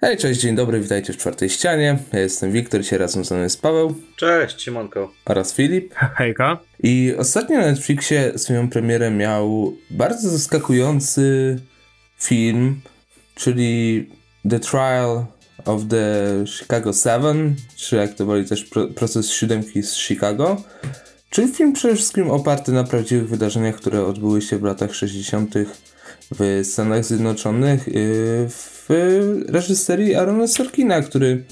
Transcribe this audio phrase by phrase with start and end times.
[0.00, 1.98] Hej, cześć, dzień dobry, witajcie w czwartej ścianie.
[2.12, 3.94] Ja jestem Wiktor, dzisiaj razem ze mną jest Paweł.
[4.16, 5.12] Cześć, Siemanko.
[5.24, 5.94] Oraz Filip.
[6.18, 6.58] Hejka.
[6.82, 11.56] I ostatnio na Netflixie swoją premierę miał bardzo zaskakujący
[12.18, 12.80] film,
[13.34, 14.08] czyli
[14.50, 15.24] The Trial
[15.64, 16.14] of the
[16.46, 20.62] Chicago Seven, czy jak to woli też pro proces siódemki z Chicago.
[21.30, 25.54] Czyli film przede wszystkim oparty na prawdziwych wydarzeniach, które odbyły się w latach 60.
[26.38, 28.48] w Stanach Zjednoczonych, y,
[28.88, 31.44] w reżyserii Arona Sorkina, który,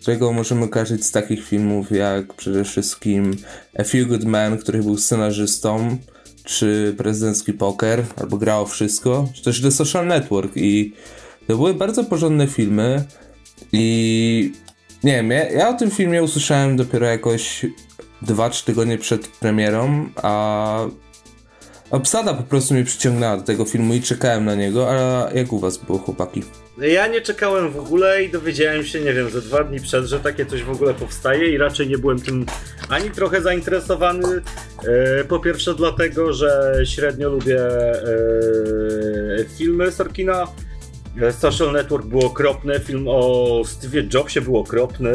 [0.00, 3.36] którego możemy kojarzyć z takich filmów jak przede wszystkim
[3.78, 5.98] A Few Good Men, który był scenarzystą,
[6.44, 10.94] czy Prezydencki Poker, albo Grało Wszystko, czy też The Social Network i
[11.46, 13.04] to były bardzo porządne filmy
[13.72, 14.52] i
[15.04, 17.66] nie wiem, ja, ja o tym filmie usłyszałem dopiero jakoś
[18.22, 20.86] 2-3 tygodnie przed premierą, a
[21.90, 25.58] obsada po prostu mnie przyciągnęła do tego filmu i czekałem na niego, a jak u
[25.58, 26.42] was było chłopaki?
[26.80, 30.20] Ja nie czekałem w ogóle i dowiedziałem się, nie wiem, ze dwa dni przed, że
[30.20, 32.46] takie coś w ogóle powstaje i raczej nie byłem tym
[32.88, 34.42] ani trochę zainteresowany.
[35.18, 37.94] E, po pierwsze dlatego, że średnio lubię e,
[39.58, 40.46] filmy Sorkina.
[41.20, 45.12] E, Social Network był okropny, film o Steve Jobsie był okropny.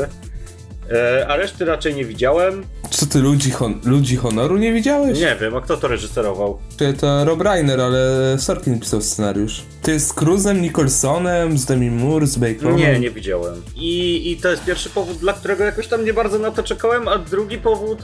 [0.92, 2.64] E, a reszty raczej nie widziałem.
[2.90, 5.20] Co ty, ludzi, hon ludzi honoru nie widziałeś?
[5.20, 6.60] Nie wiem, a kto to reżyserował?
[7.00, 8.00] To Rob Reiner, ale
[8.40, 9.64] Sorkin pisał scenariusz.
[9.82, 12.78] To jest z Cruzem, Nicholsonem, z Demi Moore, z Baconem?
[12.78, 13.62] Nie, nie widziałem.
[13.76, 17.08] I, I to jest pierwszy powód, dla którego jakoś tam nie bardzo na to czekałem,
[17.08, 18.00] a drugi powód...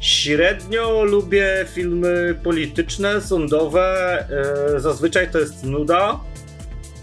[0.00, 4.26] Średnio lubię filmy polityczne, sądowe.
[4.72, 6.20] Yy, zazwyczaj to jest nuda.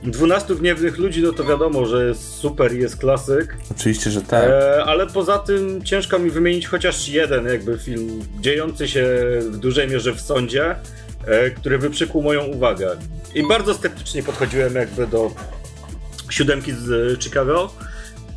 [0.03, 3.57] 12 gniewnych ludzi, no to wiadomo, że jest super i jest klasyk.
[3.71, 4.43] Oczywiście, że tak.
[4.49, 9.05] E, ale poza tym ciężko mi wymienić chociaż jeden jakby film dziejący się
[9.41, 10.75] w dużej mierze w sądzie,
[11.25, 12.97] e, który by przykuł moją uwagę.
[13.35, 15.31] I bardzo sceptycznie podchodziłem jakby do
[16.29, 17.73] siódemki z Chicago.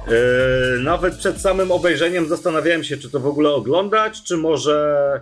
[0.08, 5.20] E, nawet przed samym obejrzeniem zastanawiałem się, czy to w ogóle oglądać, czy może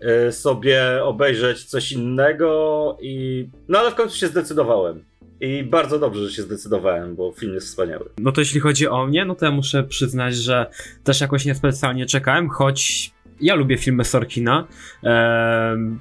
[0.00, 3.46] e, sobie obejrzeć coś innego i...
[3.68, 5.11] No ale w końcu się zdecydowałem.
[5.42, 8.08] I bardzo dobrze, że się zdecydowałem, bo film jest wspaniały.
[8.18, 10.66] No to jeśli chodzi o mnie, no to ja muszę przyznać, że
[11.04, 13.10] też jakoś niespecjalnie czekałem, choć
[13.40, 14.66] ja lubię filmy Sorkina.
[15.02, 15.98] Eee,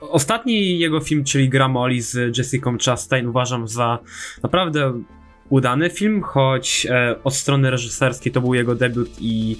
[0.00, 3.98] ostatni jego film, czyli Gramoli z Jessica Chastain uważam za
[4.42, 5.02] naprawdę
[5.48, 9.56] udany film, choć e, od strony reżyserskiej to był jego debiut i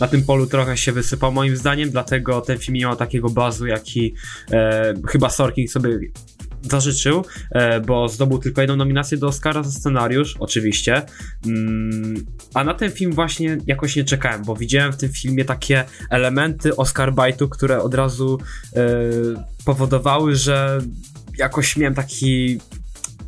[0.00, 3.66] na tym polu trochę się wysypał moim zdaniem, dlatego ten film nie ma takiego bazu,
[3.66, 4.14] jaki
[4.52, 5.98] e, chyba Sorkin sobie
[6.70, 11.02] zażyczył, e, bo zdobył tylko jedną nominację do Oscara za scenariusz, oczywiście.
[11.46, 15.84] Mm, a na ten film właśnie jakoś nie czekałem, bo widziałem w tym filmie takie
[16.10, 18.38] elementy Oscar Bajtu, które od razu
[18.76, 18.80] e,
[19.64, 20.78] powodowały, że
[21.38, 22.58] jakoś miałem taki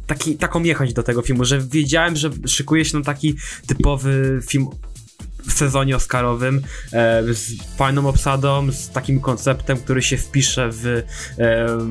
[0.07, 4.67] taki, taką jechać do tego filmu, że wiedziałem, że szykuje się na taki typowy film
[5.47, 6.63] w sezonie Oscarowym
[6.93, 11.03] e, z fajną obsadą, z takim konceptem, który się wpisze w e,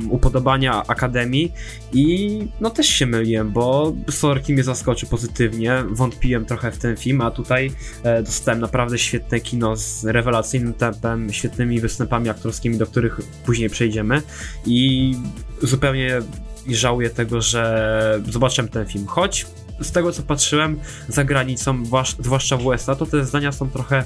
[0.10, 1.54] upodobania Akademii.
[1.94, 7.22] I no też się myliłem, bo Sorki mnie zaskoczył pozytywnie, wątpiłem trochę w ten film,
[7.22, 7.72] a tutaj
[8.04, 14.22] e, dostałem naprawdę świetne kino z rewelacyjnym tempem, świetnymi występami aktorskimi, do których później przejdziemy.
[14.66, 15.16] I
[15.62, 16.22] zupełnie
[16.68, 19.46] żałuję tego, że zobaczyłem ten film, choć
[19.80, 21.84] z tego co patrzyłem za granicą,
[22.20, 24.04] zwłaszcza w USA, to te zdania są trochę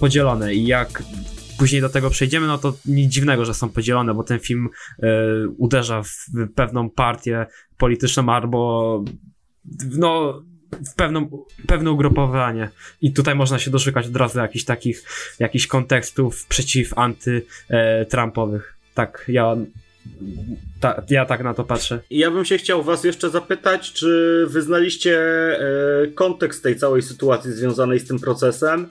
[0.00, 1.02] podzielone i jak
[1.58, 4.68] później do tego przejdziemy, no to nic dziwnego, że są podzielone, bo ten film
[5.02, 5.08] e,
[5.58, 6.14] uderza w
[6.54, 7.46] pewną partię
[7.78, 9.04] polityczną albo
[9.90, 10.42] no
[10.72, 12.70] w pewną, pewne ugrupowanie.
[13.02, 15.04] I tutaj można się doszukać od razu jakichś takich
[15.38, 18.62] jakichś kontekstów przeciw anty-Trumpowych.
[18.62, 19.56] E, tak, ja
[20.80, 22.00] ta, ja tak na to patrzę.
[22.10, 25.18] Ja bym się chciał was jeszcze zapytać, czy wyznaliście
[25.60, 28.88] e, kontekst tej całej sytuacji związanej z tym procesem,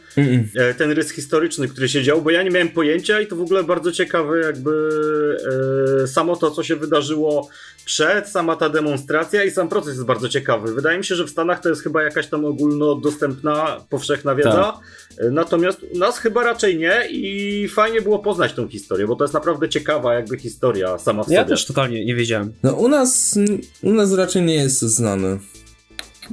[0.55, 3.41] e, ten rys historyczny, który się dział, bo ja nie miałem pojęcia i to w
[3.41, 4.71] ogóle bardzo ciekawe jakby
[6.03, 7.49] e, samo to, co się wydarzyło
[7.85, 10.73] przed, sama ta demonstracja i sam proces jest bardzo ciekawy.
[10.73, 14.73] Wydaje mi się, że w Stanach to jest chyba jakaś tam ogólnodostępna, powszechna wiedza,
[15.17, 15.31] tak.
[15.31, 19.33] natomiast u nas chyba raczej nie i fajnie było poznać tą historię, bo to jest
[19.33, 21.49] naprawdę ciekawa jakby historia sama w ja sobie.
[21.49, 22.53] też totalnie nie wiedziałem.
[22.63, 23.39] No u nas,
[23.83, 25.37] u nas raczej nie jest to znane.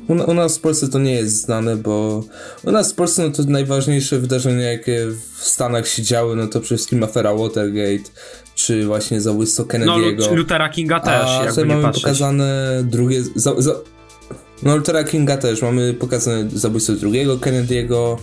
[0.08, 2.24] U, u, nas w Polsce to nie jest znane, bo
[2.64, 5.06] u nas w Polsce no to najważniejsze wydarzenia, jakie
[5.36, 8.10] w Stanach się działy, no to przede wszystkim afera Watergate,
[8.54, 10.30] czy właśnie zabójstwo Kennedy'ego.
[10.30, 12.02] No Luthera Kinga też, A jakby mamy patrzeć.
[12.02, 13.22] pokazane drugie...
[13.34, 13.74] Za, za,
[14.62, 18.16] no Luthera Kinga też, mamy pokazane zabójstwo drugiego Kennedy'ego,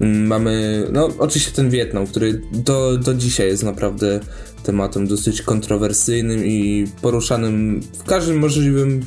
[0.00, 4.20] mm, mamy, no oczywiście ten Wietnam, który do, do dzisiaj jest naprawdę
[4.62, 9.00] tematem dosyć kontrowersyjnym i poruszanym w każdym możliwym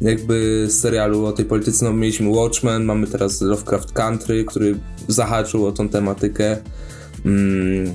[0.00, 1.84] jakby serialu o tej polityce.
[1.84, 4.78] No, mieliśmy Watchmen, mamy teraz Lovecraft Country, który
[5.08, 6.56] zahaczył o tą tematykę.
[7.24, 7.94] Mm.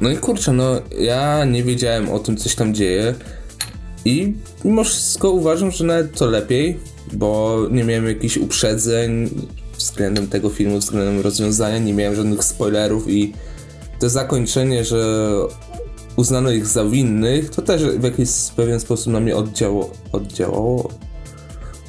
[0.00, 3.14] No i kurczę, no ja nie wiedziałem o tym, co się tam dzieje
[4.04, 4.34] i
[4.64, 6.78] mimo wszystko uważam, że nawet to lepiej,
[7.12, 9.30] bo nie miałem jakichś uprzedzeń
[9.78, 13.32] względem tego filmu, względem rozwiązania, nie miałem żadnych spoilerów i
[14.00, 15.30] to zakończenie, że
[16.16, 20.90] uznano ich za winnych, to też w jakiś pewien sposób na mnie oddziało, oddziałało.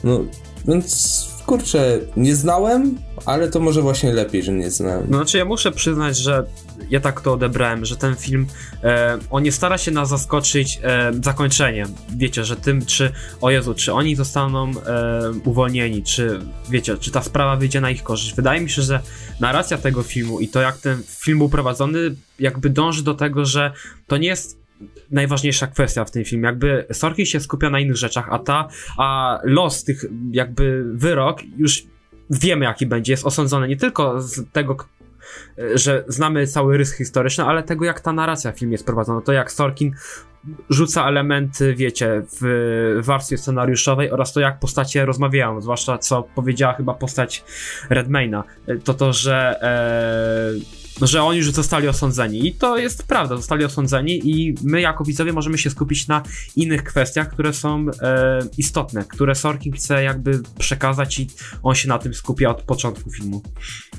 [0.04, 0.20] No,
[0.68, 5.08] więc kurczę, nie znałem, ale to może właśnie lepiej, że nie znałem.
[5.10, 6.46] No, znaczy ja muszę przyznać, że
[6.90, 8.48] ja tak to odebrałem, że ten film,
[8.84, 11.88] e, on nie stara się nas zaskoczyć e, zakończeniem.
[12.18, 13.12] Wiecie, że tym, czy,
[13.42, 16.40] o Jezu, czy oni zostaną e, uwolnieni, czy,
[16.70, 18.36] wiecie, czy ta sprawa wyjdzie na ich korzyść.
[18.36, 19.00] Wydaje mi się, że
[19.40, 23.72] narracja tego filmu i to, jak ten film był prowadzony, jakby dąży do tego, że
[24.08, 24.66] to nie jest
[25.12, 26.46] najważniejsza kwestia w tym filmie.
[26.46, 28.68] Jakby Sorkin się skupia na innych rzeczach, a ta,
[28.98, 31.84] a los tych, jakby wyrok już
[32.30, 34.76] wiemy jaki będzie, jest osądzony nie tylko z tego,
[35.74, 39.32] że znamy cały rys historyczny, ale tego jak ta narracja w filmie jest prowadzona, to
[39.32, 39.96] jak Sorkin
[40.70, 46.94] rzuca elementy, wiecie, w warstwie scenariuszowej oraz to, jak postacie rozmawiają, zwłaszcza co powiedziała chyba
[46.94, 47.44] postać
[47.90, 48.44] Redmayna,
[48.84, 52.48] to to, że e, że oni już zostali osądzeni.
[52.48, 56.24] I to jest prawda, zostali osądzeni i my jako widzowie możemy się skupić na
[56.56, 61.28] innych kwestiach, które są e, istotne, które Sorkin chce jakby przekazać i
[61.64, 63.42] on się na tym skupia od początku filmu.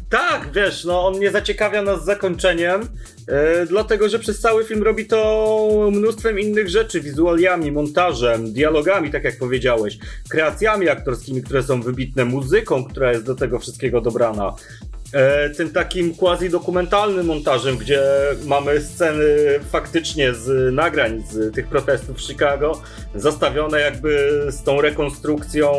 [0.08, 2.88] Tak, wiesz, no on nie zaciekawia nas zakończeniem,
[3.28, 9.24] e, dlatego że przez cały film robi to mnóstwem innych rzeczy, wizualiami, montażem, dialogami, tak
[9.24, 9.98] jak powiedziałeś,
[10.28, 14.52] kreacjami aktorskimi, które są wybitne, muzyką, która jest do tego wszystkiego dobrana.
[15.16, 18.02] E, tym takim quasi-dokumentalnym montażem, gdzie
[18.44, 19.24] mamy sceny
[19.70, 22.82] faktycznie z nagrań z tych protestów w Chicago,
[23.14, 25.72] zastawione jakby z tą rekonstrukcją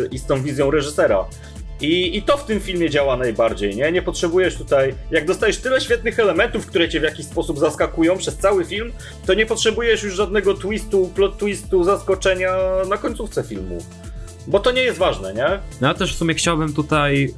[0.00, 1.24] yy, i z tą wizją reżysera.
[1.80, 3.92] I, I to w tym filmie działa najbardziej, nie?
[3.92, 8.36] Nie potrzebujesz tutaj, jak dostajesz tyle świetnych elementów, które cię w jakiś sposób zaskakują przez
[8.36, 8.92] cały film,
[9.26, 12.56] to nie potrzebujesz już żadnego twistu, plot twistu, zaskoczenia
[12.88, 13.78] na końcówce filmu.
[14.46, 15.46] Bo to nie jest ważne, nie?
[15.80, 17.34] No ja też w sumie chciałbym tutaj,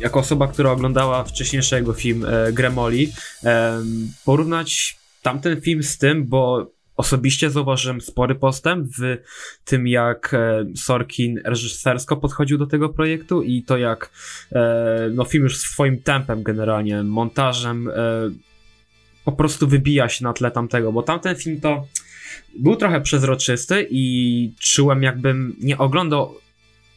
[0.00, 3.12] jako osoba, która oglądała wcześniejszy jego film e, Gremoli,
[4.24, 9.16] porównać tamten film z tym, bo osobiście zauważyłem spory postęp w
[9.64, 14.10] tym, jak e, Sorkin reżysersko podchodził do tego projektu i to, jak
[14.52, 17.90] e, no, film już swoim tempem generalnie, montażem
[19.24, 21.86] po prostu wybija się na tle tamtego, bo tamten film to
[22.58, 26.34] był trochę przezroczysty i czułem jakbym nie oglądał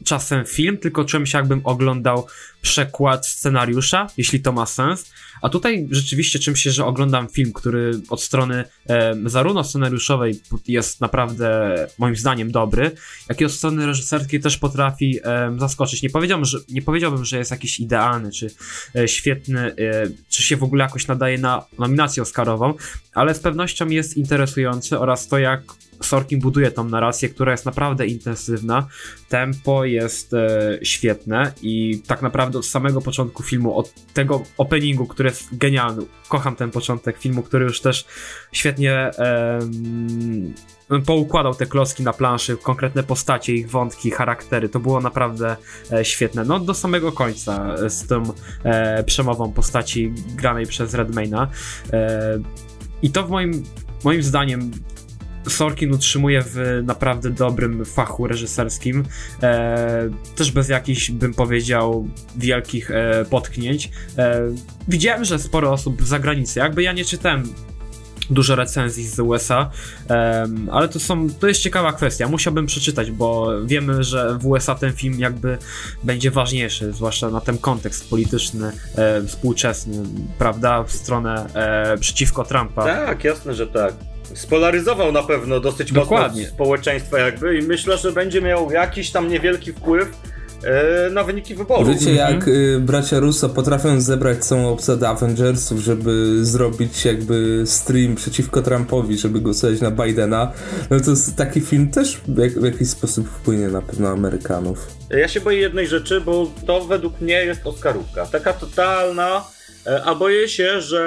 [0.04, 2.28] czasem film, tylko czułem się jakbym oglądał
[2.66, 5.12] przekład scenariusza, jeśli to ma sens.
[5.42, 11.02] A tutaj rzeczywiście czym się, że oglądam film, który od strony e, zarówno scenariuszowej jest
[11.02, 12.92] naprawdę moim zdaniem dobry,
[13.30, 16.04] jak i od strony reżyserskiej też potrafi e, zaskoczyć.
[16.04, 18.50] Nie powiedziałbym, że, nie powiedziałbym, że jest jakiś idealny, czy
[18.96, 19.76] e, świetny, e,
[20.30, 22.74] czy się w ogóle jakoś nadaje na nominację Oscarową,
[23.14, 25.62] ale z pewnością jest interesujący oraz to, jak
[26.02, 28.88] Sorkin buduje tą narrację, która jest naprawdę intensywna.
[29.30, 35.30] Tempo jest e, świetne i tak naprawdę od samego początku filmu, od tego openingu, który
[35.30, 36.06] jest genialny.
[36.28, 38.06] Kocham ten początek filmu, który już też
[38.52, 39.60] świetnie e,
[41.06, 44.70] poukładał te kloski na planszy, konkretne postacie, ich wątki, charaktery.
[44.70, 45.56] To było naprawdę
[45.92, 46.44] e, świetne.
[46.44, 48.24] No do samego końca z tą
[48.64, 51.48] e, przemową postaci granej przez Redmayna.
[51.94, 52.40] E,
[53.02, 53.64] I to w moim,
[54.04, 54.72] moim zdaniem
[55.48, 59.04] Sorkin utrzymuje w naprawdę dobrym fachu reżyserskim,
[59.44, 63.92] e, też bez jakichś, bym powiedział, wielkich e, potknięć.
[64.18, 64.42] E,
[64.88, 67.44] widziałem, że sporo osób z zagranicy, jakby ja nie czytałem
[68.30, 69.70] dużo recenzji z USA,
[70.10, 74.76] um, ale to są, to jest ciekawa kwestia, musiałbym przeczytać, bo wiemy, że w USA
[74.76, 75.58] ten film jakby
[76.04, 80.04] będzie ważniejszy, zwłaszcza na ten kontekst polityczny, e, współczesny,
[80.38, 82.84] prawda, w stronę e, przeciwko Trumpa.
[82.84, 83.94] Tak, jasne, że tak
[84.34, 86.42] spolaryzował na pewno dosyć Dokładnie.
[86.42, 90.08] mocno społeczeństwa jakby i myślę, że będzie miał jakiś tam niewielki wpływ
[90.64, 91.90] e, na wyniki wyborów.
[91.90, 92.58] Wiecie jak mhm.
[92.58, 99.40] y, bracia Russo potrafią zebrać całą obsadę Avengersów, żeby zrobić jakby stream przeciwko Trumpowi, żeby
[99.40, 100.52] głosować na Bidena,
[100.90, 104.88] no to taki film też jak, w jakiś sposób wpłynie na pewno Amerykanów.
[105.10, 108.26] Ja się boję jednej rzeczy, bo to według mnie jest Oscarówka.
[108.26, 109.55] Taka totalna
[110.06, 111.02] a boję się, że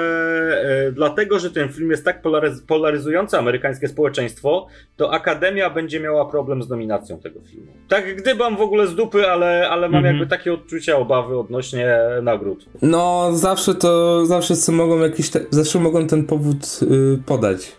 [0.87, 4.67] e, dlatego, że ten film jest tak polaryz polaryzujący amerykańskie społeczeństwo,
[4.97, 7.71] to Akademia będzie miała problem z nominacją tego filmu.
[7.87, 10.17] Tak gdybam w ogóle z dupy, ale, ale mam mm -hmm.
[10.17, 12.65] jakby takie odczucia, obawy odnośnie nagród.
[12.81, 17.71] No, zawsze to, zawsze co mogą jakiś, zawsze mogą ten powód yy, podać.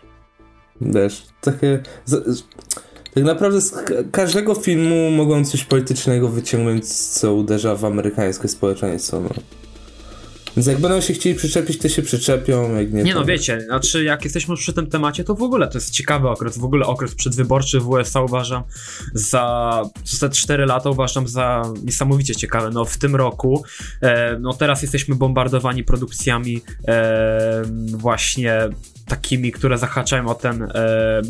[0.80, 1.82] Wiesz, takie...
[2.04, 2.44] Z,
[3.14, 9.20] tak naprawdę z każdego filmu mogą coś politycznego wyciągnąć, co uderza w amerykańskie społeczeństwo.
[9.20, 9.59] No.
[10.56, 13.02] Więc jak będą się chcieli przyczepić, to się przyczepią, jak nie.
[13.02, 13.26] Nie no, to...
[13.26, 16.58] wiecie, znaczy jak jesteśmy przy tym temacie, to w ogóle to jest ciekawy okres.
[16.58, 18.62] W ogóle okres przedwyborczy w USA uważam
[19.14, 19.82] za
[20.20, 22.70] te 4 lata uważam za niesamowicie ciekawe.
[22.70, 23.64] No w tym roku,
[24.02, 28.68] e, no teraz jesteśmy bombardowani produkcjami e, właśnie
[29.10, 30.68] takimi, które zahaczają o ten e,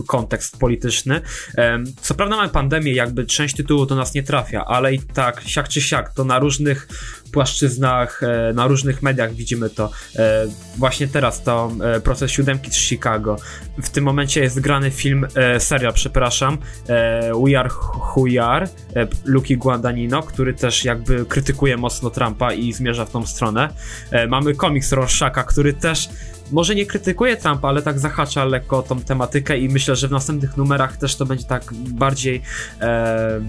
[0.07, 1.21] kontekst polityczny.
[1.59, 5.43] E, co prawda mamy pandemię, jakby część tytułu do nas nie trafia, ale i tak,
[5.47, 6.89] siak czy siak, to na różnych
[7.33, 9.91] płaszczyznach, e, na różnych mediach widzimy to.
[10.17, 10.47] E,
[10.77, 13.37] właśnie teraz to e, proces siódemki z Chicago.
[13.83, 16.59] W tym momencie jest grany film, e, serial, przepraszam,
[17.47, 17.71] We Are
[18.17, 18.69] Who We Are,
[19.25, 23.69] Luki Guadagnino, który też jakby krytykuje mocno Trumpa i zmierza w tą stronę.
[24.29, 26.09] mamy komiks Rorschacha, który też
[26.53, 30.57] może nie krytykuje Trumpa, ale tak zahacza lekko tą tematykę i myślę, że w następnych
[30.57, 32.43] numerach też to będzie tak bardziej
[32.81, 33.41] e,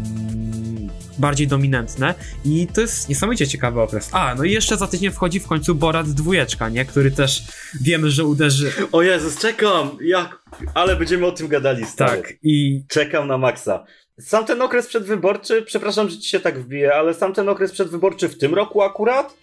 [1.17, 2.13] bardziej dominantne
[2.45, 4.09] i to jest niesamowicie ciekawy okres.
[4.11, 6.85] A, no i jeszcze za tydzień wchodzi w końcu Borat dwójeczka, nie?
[6.85, 7.43] Który też
[7.81, 8.71] wiemy, że uderzy...
[8.91, 9.97] O Jezus, czekam!
[10.03, 10.41] Jak...
[10.73, 12.21] Ale będziemy o tym gadali, stary.
[12.21, 12.83] Tak, i...
[12.89, 13.85] Czekam na maksa.
[14.19, 18.29] Sam ten okres przedwyborczy, przepraszam, że ci się tak wbije, ale sam ten okres przedwyborczy
[18.29, 19.33] w tym roku akurat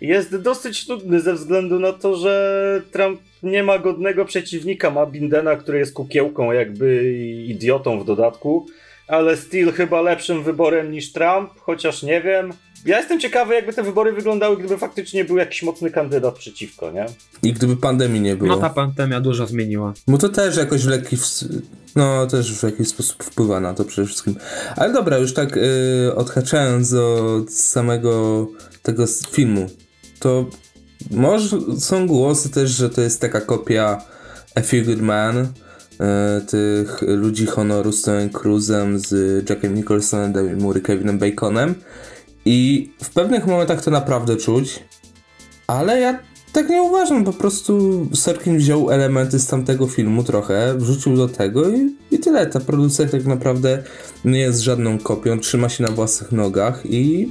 [0.00, 4.90] jest dosyć nudny ze względu na to, że Trump nie ma godnego przeciwnika.
[4.90, 7.14] Ma Bindena, który jest kukiełką, jakby
[7.46, 8.66] idiotą w dodatku,
[9.08, 12.52] ale Steel chyba lepszym wyborem niż Trump, chociaż nie wiem.
[12.86, 17.06] Ja jestem ciekawy, jakby te wybory wyglądały, gdyby faktycznie był jakiś mocny kandydat przeciwko, nie?
[17.42, 18.48] I gdyby pandemii nie było.
[18.48, 19.92] No ta pandemia dużo zmieniła.
[20.08, 21.16] No to też jakoś w lekki,
[21.96, 24.34] no też w jakiś sposób wpływa na to przede wszystkim.
[24.76, 28.46] Ale dobra, już tak yy, odhaczając od samego
[28.82, 29.70] tego filmu,
[30.20, 30.46] to
[31.10, 33.98] może są głosy też, że to jest taka kopia
[34.54, 35.48] A Few Good Man,
[36.00, 39.10] e, tych ludzi honoru z Tomem Cruzem, z
[39.50, 41.74] Jackiem Nicholsonem, Demi Moore, Kevinem Baconem
[42.44, 44.84] i w pewnych momentach to naprawdę czuć,
[45.66, 46.18] ale ja
[46.52, 51.68] tak nie uważam, po prostu Sorkin wziął elementy z tamtego filmu trochę, wrzucił do tego
[51.68, 52.46] i, i tyle.
[52.46, 53.82] Ta produkcja tak naprawdę
[54.24, 57.30] nie jest żadną kopią, trzyma się na własnych nogach i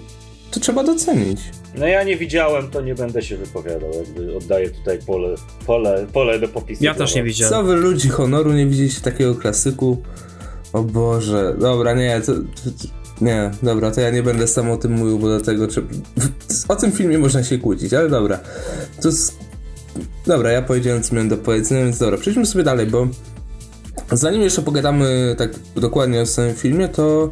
[0.51, 1.39] to trzeba docenić.
[1.75, 6.39] No ja nie widziałem, to nie będę się wypowiadał, jakby oddaję tutaj pole, pole, pole
[6.39, 6.83] do popisu.
[6.83, 7.53] Ja też nie widziałem.
[7.53, 9.97] Co wy ludzi honoru nie widzieliście takiego klasyku?
[10.73, 12.41] O Boże, dobra, nie, to, to,
[13.21, 15.83] nie, dobra, to ja nie będę sam o tym mówił, bo do tego czy,
[16.67, 18.39] o tym filmie można się kłócić, ale dobra.
[19.01, 19.37] To jest,
[20.25, 23.07] dobra, ja powiedziałem co miałem do powiedzenia, więc dobra, przejdźmy sobie dalej, bo
[24.11, 27.31] zanim jeszcze pogadamy tak dokładnie o samym filmie, to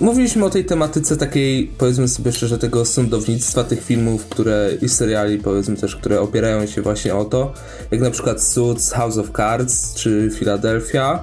[0.00, 5.38] Mówiliśmy o tej tematyce takiej, powiedzmy sobie szczerze, tego sądownictwa, tych filmów, które i seriali,
[5.38, 7.52] powiedzmy też, które opierają się właśnie o to,
[7.90, 11.22] jak na przykład Suits, House of Cards czy Philadelphia.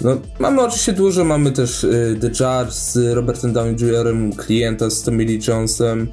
[0.00, 5.02] No, mamy oczywiście dużo, mamy też y, The Judge z Robertem Downey Jr., Klienta z
[5.02, 6.08] Tommy Lee Jonesem,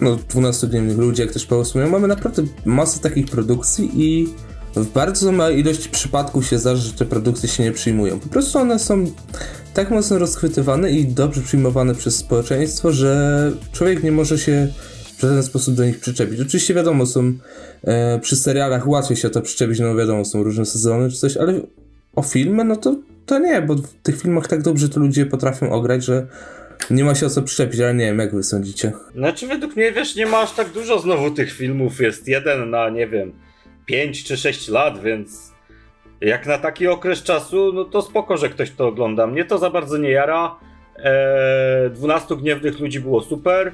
[0.00, 1.64] no, 12 dniewnych ludzi, jak też Paweł.
[1.90, 4.28] Mamy naprawdę masę takich produkcji i
[4.76, 8.20] w bardzo małej ilości przypadków się zdarza, że te produkcje się nie przyjmują.
[8.20, 9.06] Po prostu one są
[9.74, 14.68] tak mocno rozchwytywane i dobrze przyjmowane przez społeczeństwo, że człowiek nie może się
[15.18, 16.40] w żaden sposób do nich przyczepić.
[16.40, 17.32] Oczywiście wiadomo, są
[17.84, 21.60] e, przy serialach łatwiej się to przyczepić, no wiadomo, są różne sezony czy coś, ale
[22.16, 25.70] o filmy, no to, to nie, bo w tych filmach tak dobrze to ludzie potrafią
[25.70, 26.26] ograć, że
[26.90, 28.92] nie ma się o co przyczepić, ale nie wiem, jak wy sądzicie.
[29.14, 32.90] Znaczy według mnie, wiesz, nie ma aż tak dużo znowu tych filmów, jest jeden na,
[32.90, 33.32] nie wiem,
[33.86, 35.51] 5 czy 6 lat, więc
[36.22, 39.26] jak na taki okres czasu, no to spoko, że ktoś to ogląda.
[39.26, 40.56] Mnie to za bardzo nie jara.
[40.96, 43.72] Eee, 12 gniewnych ludzi było super.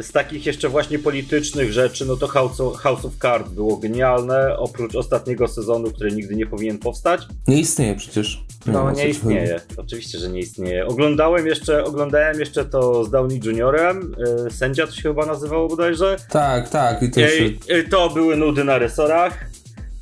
[0.00, 4.56] Z takich jeszcze właśnie politycznych rzeczy, no to House of, House of Cards było genialne,
[4.58, 7.22] oprócz ostatniego sezonu, który nigdy nie powinien powstać.
[7.48, 8.44] Nie istnieje przecież.
[8.66, 9.60] Nie no, nie istnieje.
[9.76, 10.86] Oczywiście, że nie istnieje.
[10.86, 14.14] Oglądałem jeszcze, oglądałem jeszcze to z Downey Juniorem.
[14.44, 16.16] Yy, sędzia to się chyba nazywało bodajże.
[16.30, 17.02] Tak, tak.
[17.02, 17.40] I też...
[17.68, 19.48] Yy, to były nudy na resorach.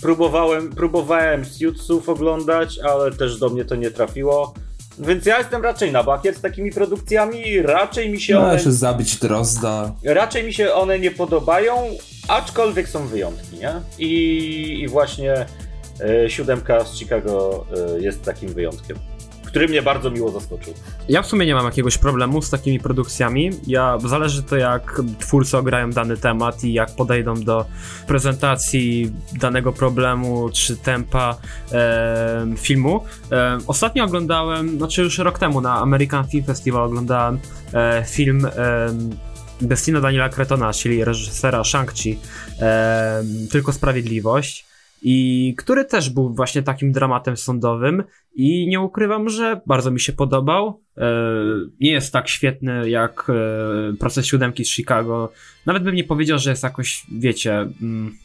[0.03, 4.55] Próbowałem, próbowałem Suitsów oglądać, ale też do mnie to nie trafiło.
[4.99, 8.59] Więc ja jestem raczej na bakier z takimi produkcjami, raczej mi się no, one...
[8.59, 9.93] zabić Drozda.
[10.05, 11.75] Raczej mi się one nie podobają,
[12.29, 13.73] aczkolwiek są wyjątki, nie?
[13.99, 15.47] I, i właśnie
[16.25, 18.97] y, siódemka z Chicago y, jest takim wyjątkiem
[19.57, 20.75] który mnie bardzo miło zaskoczył.
[21.09, 23.51] Ja w sumie nie mam jakiegoś problemu z takimi produkcjami.
[23.67, 27.67] Ja zależy to jak twórcy ograją dany temat i jak podejdą do
[28.07, 31.37] prezentacji danego problemu czy tempa
[31.73, 33.05] e, filmu.
[33.33, 37.39] E, ostatnio oglądałem, znaczy już rok temu na American Film Festival oglądałem
[37.75, 38.47] e, film
[39.61, 42.17] Destino Daniela Cretona, czyli reżysera Shang-Chi,
[43.51, 44.66] Tylko Sprawiedliwość.
[45.03, 48.03] I który też był właśnie takim dramatem sądowym
[48.35, 50.83] i nie ukrywam, że bardzo mi się podobał.
[50.97, 51.03] E,
[51.81, 55.33] nie jest tak świetny jak e, proces siódemki z Chicago.
[55.67, 57.55] Nawet bym nie powiedział, że jest jakoś, wiecie...
[57.83, 58.17] Mm,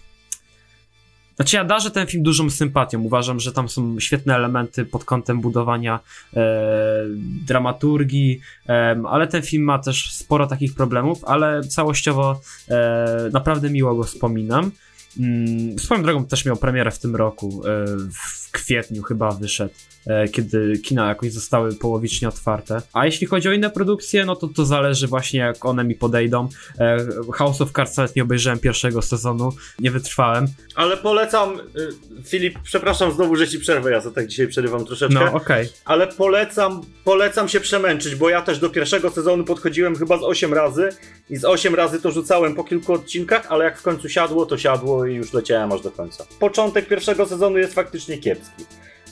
[1.35, 3.01] znaczy ja darzę ten film dużą sympatią.
[3.01, 5.99] Uważam, że tam są świetne elementy pod kątem budowania
[6.33, 7.03] e,
[7.47, 13.95] dramaturgii, e, ale ten film ma też sporo takich problemów, ale całościowo e, naprawdę miło
[13.95, 14.71] go wspominam.
[15.19, 19.73] Mm, swoją drogą też miał premierę w tym roku, e, w kwietniu chyba wyszedł.
[20.07, 22.81] E, kiedy kina jakoś zostały połowicznie otwarte.
[22.93, 26.49] A jeśli chodzi o inne produkcje, no to to zależy właśnie jak one mi podejdą.
[26.79, 26.97] E,
[27.33, 30.47] House of Cards nawet nie obejrzałem pierwszego sezonu, nie wytrwałem.
[30.75, 35.15] Ale polecam, y, Filip, przepraszam znowu, że ci przerwę, ja za tak dzisiaj przerywam troszeczkę.
[35.15, 35.65] No, okej.
[35.65, 35.69] Okay.
[35.85, 40.53] Ale polecam, polecam się przemęczyć, bo ja też do pierwszego sezonu podchodziłem chyba z 8
[40.53, 40.89] razy
[41.29, 44.57] i z 8 razy to rzucałem po kilku odcinkach, ale jak w końcu siadło, to
[44.57, 46.25] siadło i już leciałem aż do końca.
[46.39, 48.40] Początek pierwszego sezonu jest faktycznie kiepski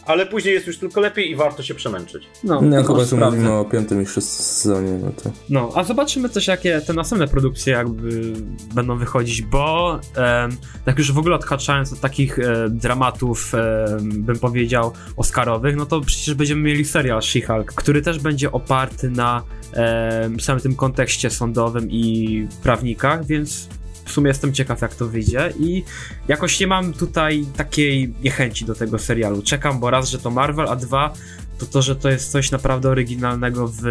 [0.10, 2.28] ale później jest już tylko lepiej i warto się przemęczyć.
[2.44, 5.32] No, no chyba tu mówimy o piątym i szóstym sezonie, no to...
[5.50, 8.34] No, a zobaczymy też, jakie te następne produkcje jakby
[8.74, 14.40] będą wychodzić, bo um, tak już w ogóle odhaczając od takich e, dramatów, e, bym
[14.40, 19.44] powiedział, oscarowych, no to przecież będziemy mieli serial She-Hulk, który też będzie oparty na
[19.74, 23.70] e, samym tym kontekście sądowym i prawnikach, więc
[24.10, 25.84] w sumie jestem ciekaw, jak to wyjdzie i
[26.28, 29.42] jakoś nie mam tutaj takiej niechęci do tego serialu.
[29.42, 31.14] Czekam, bo raz, że to Marvel, a dwa,
[31.60, 33.84] to to, że to jest coś naprawdę oryginalnego w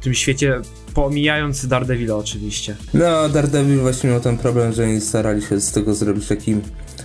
[0.00, 0.60] tym świecie,
[0.94, 2.76] pomijając Daredevila oczywiście.
[2.94, 6.56] No, Daredevil właśnie miał ten problem, że nie starali się z tego zrobić taki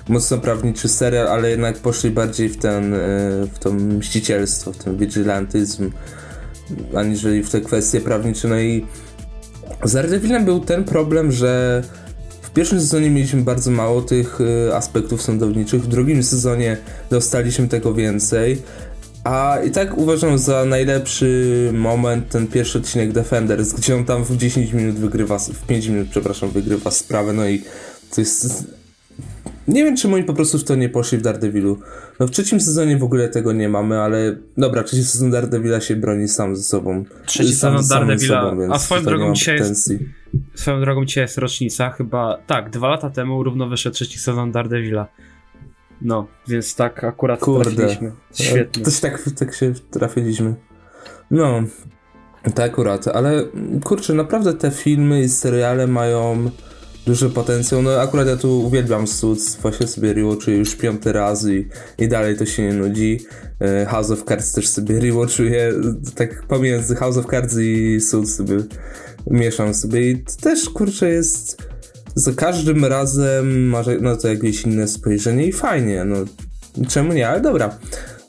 [0.09, 2.97] mocno prawniczy serial, ale jednak poszli bardziej w ten, e,
[3.53, 5.91] w to mścicielstwo, w ten vigilantyzm,
[6.95, 8.47] aniżeli w te kwestie prawnicze.
[8.47, 8.85] No i
[9.83, 11.83] z Daredevilem był ten problem, że
[12.59, 16.77] pierwszym sezonie mieliśmy bardzo mało tych y, aspektów sądowniczych, w drugim sezonie
[17.09, 18.61] dostaliśmy tego więcej.
[19.23, 24.37] A i tak uważam za najlepszy moment ten pierwszy odcinek Defenders, gdzie on tam w
[24.37, 27.61] 10 minut wygrywa, w 5 minut, przepraszam, wygrywa sprawę, no i
[28.15, 28.63] to jest...
[29.67, 31.79] Nie wiem, czemu oni po prostu w to nie poszli w Daredevilu.
[32.19, 35.95] No w trzecim sezonie w ogóle tego nie mamy, ale dobra, trzeci sezon Daredevila się
[35.95, 37.05] broni sam ze sobą.
[37.25, 39.93] Trzeci sezon Daredevila, a swoją drogą dzisiaj jest,
[40.55, 45.07] swoją drogą dzisiaj jest rocznica, chyba, tak, dwa lata temu równo wyszedł trzeci sezon Daredevila.
[46.01, 47.72] No, więc tak akurat Kurde.
[47.72, 48.11] trafiliśmy.
[48.33, 48.83] Świetnie.
[48.83, 50.55] Też tak, tak się trafiliśmy.
[51.31, 51.63] No,
[52.55, 53.44] tak akurat, ale
[53.83, 56.51] kurczę, naprawdę te filmy i seriale mają
[57.09, 57.81] duży potencjał.
[57.81, 61.67] No akurat ja tu uwielbiam Suits, właśnie sobie rewatchuję już piąty raz i,
[61.98, 63.19] i dalej to się nie nudzi.
[63.59, 65.74] E, House of Cards też sobie rewatchuję,
[66.15, 68.57] tak pomiędzy House of Cards i Suits sobie
[69.31, 71.57] mieszam sobie i też kurczę jest
[72.15, 76.15] za każdym razem masz na to jakieś inne spojrzenie i fajnie, no
[76.87, 77.79] czemu nie, ale dobra.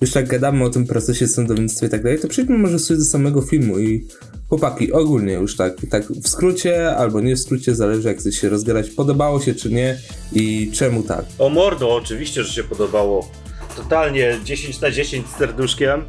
[0.00, 3.04] Już tak gadamy o tym procesie sądownictwa i tak dalej, to przejdźmy może sobie do
[3.04, 4.06] samego filmu i
[4.50, 8.48] Chłopaki, ogólnie już tak, tak w skrócie albo nie w skrócie, zależy jak chcecie się
[8.48, 8.90] rozgrać.
[8.90, 9.98] Podobało się czy nie
[10.32, 11.24] i czemu tak?
[11.38, 13.28] O mordo, oczywiście, że się podobało.
[13.76, 16.04] Totalnie 10 na 10 z serduszkiem.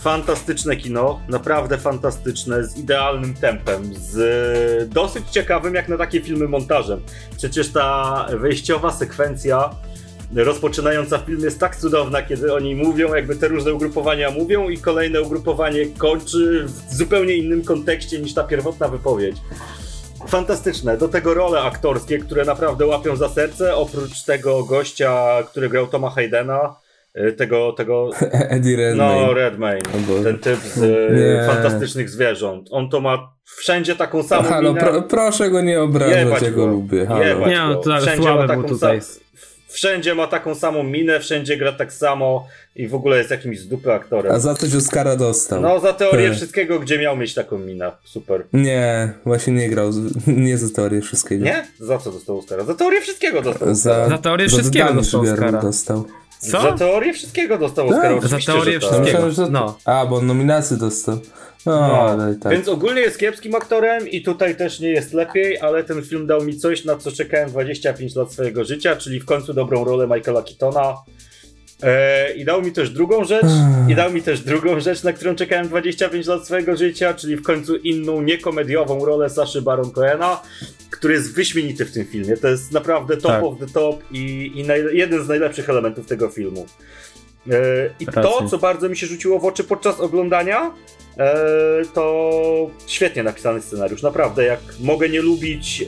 [0.00, 7.00] Fantastyczne kino, naprawdę fantastyczne, z idealnym tempem, z dosyć ciekawym jak na takie filmy montażem.
[7.36, 9.70] Przecież ta wejściowa sekwencja
[10.34, 15.22] rozpoczynająca film jest tak cudowna, kiedy oni mówią, jakby te różne ugrupowania mówią i kolejne
[15.22, 19.36] ugrupowanie kończy w zupełnie innym kontekście niż ta pierwotna wypowiedź.
[20.28, 20.96] Fantastyczne.
[20.96, 26.10] Do tego role aktorskie, które naprawdę łapią za serce, oprócz tego gościa, który grał Toma
[26.10, 26.76] Haydena,
[27.16, 28.10] y, tego, tego...
[28.32, 29.26] Eddie Redmayne.
[29.26, 29.82] No, Redmayne.
[30.24, 32.68] Ten typ z y, Fantastycznych Zwierząt.
[32.70, 37.06] On to ma wszędzie taką samą Halo, pro, proszę go nie obrażać, ja go lubię.
[37.06, 37.48] Halo.
[37.48, 39.00] Nie, no, to ale słabe mu tutaj
[39.70, 43.68] wszędzie ma taką samą minę, wszędzie gra tak samo i w ogóle jest jakimś z
[43.68, 44.32] dupy aktorem.
[44.32, 45.60] A za coś Oscara dostał.
[45.60, 47.92] No, za teorię wszystkiego, gdzie miał mieć taką minę.
[48.04, 48.44] Super.
[48.52, 49.90] Nie, właśnie nie grał.
[50.26, 51.44] Nie za teorię wszystkiego.
[51.44, 51.66] Nie?
[51.78, 52.64] Za co dostał Oscara?
[52.64, 53.74] Za teorię wszystkiego dostał.
[53.74, 55.62] Za, za teorię wszystkiego dostał Oscara.
[55.62, 56.04] Dostał.
[56.40, 56.62] Co?
[56.62, 58.20] Za teorię wszystkiego dostał Oscara.
[58.20, 58.90] Za teorię tak.
[58.90, 59.30] wszystkiego.
[59.30, 59.50] Że...
[59.50, 59.78] No.
[59.84, 61.18] A, bo on nominację dostał.
[61.66, 62.34] No, no.
[62.40, 62.52] Tak.
[62.52, 66.42] Więc ogólnie jest kiepskim aktorem i tutaj też nie jest lepiej, ale ten film dał
[66.44, 70.42] mi coś, na co czekałem 25 lat swojego życia, czyli w końcu dobrą rolę Michaela
[70.42, 70.96] Keatona.
[71.82, 73.46] E, I dał mi też drugą rzecz,
[73.88, 77.42] i dał mi też drugą rzecz, na którą czekałem 25 lat swojego życia, czyli w
[77.42, 80.42] końcu inną, niekomediową rolę Saszy Baron Cohena,
[80.90, 82.36] który jest wyśmienity w tym filmie.
[82.36, 83.44] To jest naprawdę top tak.
[83.44, 84.66] of the top i, i
[84.96, 86.66] jeden z najlepszych elementów tego filmu.
[87.50, 87.54] E,
[88.00, 90.74] I to, co bardzo mi się rzuciło w oczy podczas oglądania,
[91.18, 91.34] e,
[91.94, 94.02] to świetnie napisany scenariusz.
[94.02, 95.84] Naprawdę, jak mogę nie lubić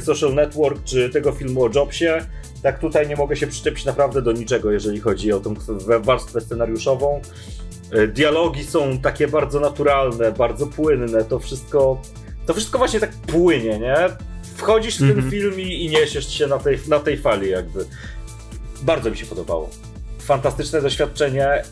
[0.00, 2.12] Social Network czy tego filmu o Jobsie,
[2.62, 5.54] tak tutaj nie mogę się przyczepić naprawdę do niczego, jeżeli chodzi o tą
[6.00, 7.20] warstwę scenariuszową.
[7.92, 12.02] E, dialogi są takie bardzo naturalne, bardzo płynne, to wszystko,
[12.46, 13.96] to wszystko właśnie tak płynie, nie?
[14.56, 15.30] Wchodzisz w ten mm -hmm.
[15.30, 17.84] film i, i niesiesz się na tej, na tej fali jakby.
[18.82, 19.70] Bardzo mi się podobało.
[20.18, 21.64] Fantastyczne doświadczenie e,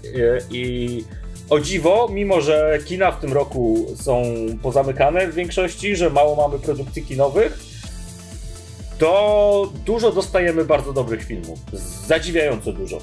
[0.51, 1.05] i
[1.51, 4.23] o dziwo, mimo że kina w tym roku są
[4.63, 7.59] pozamykane w większości, że mało mamy produkcji kinowych,
[8.99, 11.59] to dużo dostajemy bardzo dobrych filmów.
[12.07, 12.99] Zadziwiająco dużo.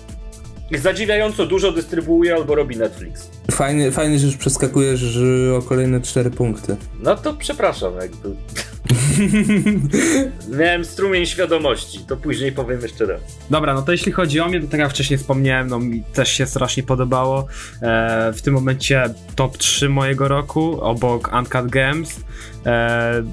[0.72, 3.30] Zadziwiająco dużo dystrybuuje albo robi Netflix.
[3.52, 5.18] Fajnie, fajnie że już przeskakujesz
[5.58, 6.76] o kolejne cztery punkty.
[7.00, 8.36] No to przepraszam, jakby.
[10.60, 13.22] Miałem strumień świadomości, to później powiem jeszcze raz.
[13.50, 16.30] Dobra, no to jeśli chodzi o mnie, to tak jak wcześniej wspomniałem, no mi też
[16.30, 17.48] się strasznie podobało.
[17.82, 19.04] E, w tym momencie
[19.36, 22.20] top 3 mojego roku, obok Uncut Games.
[22.66, 23.24] E,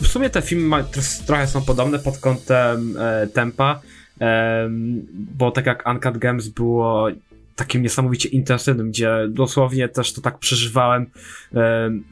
[0.00, 0.84] w sumie te filmy
[1.26, 3.80] trochę są podobne pod kątem e, tempa,
[4.20, 4.68] e,
[5.12, 7.08] bo tak jak Uncut Games było
[7.56, 11.06] takim niesamowicie intensywnym, gdzie dosłownie też to tak przeżywałem e,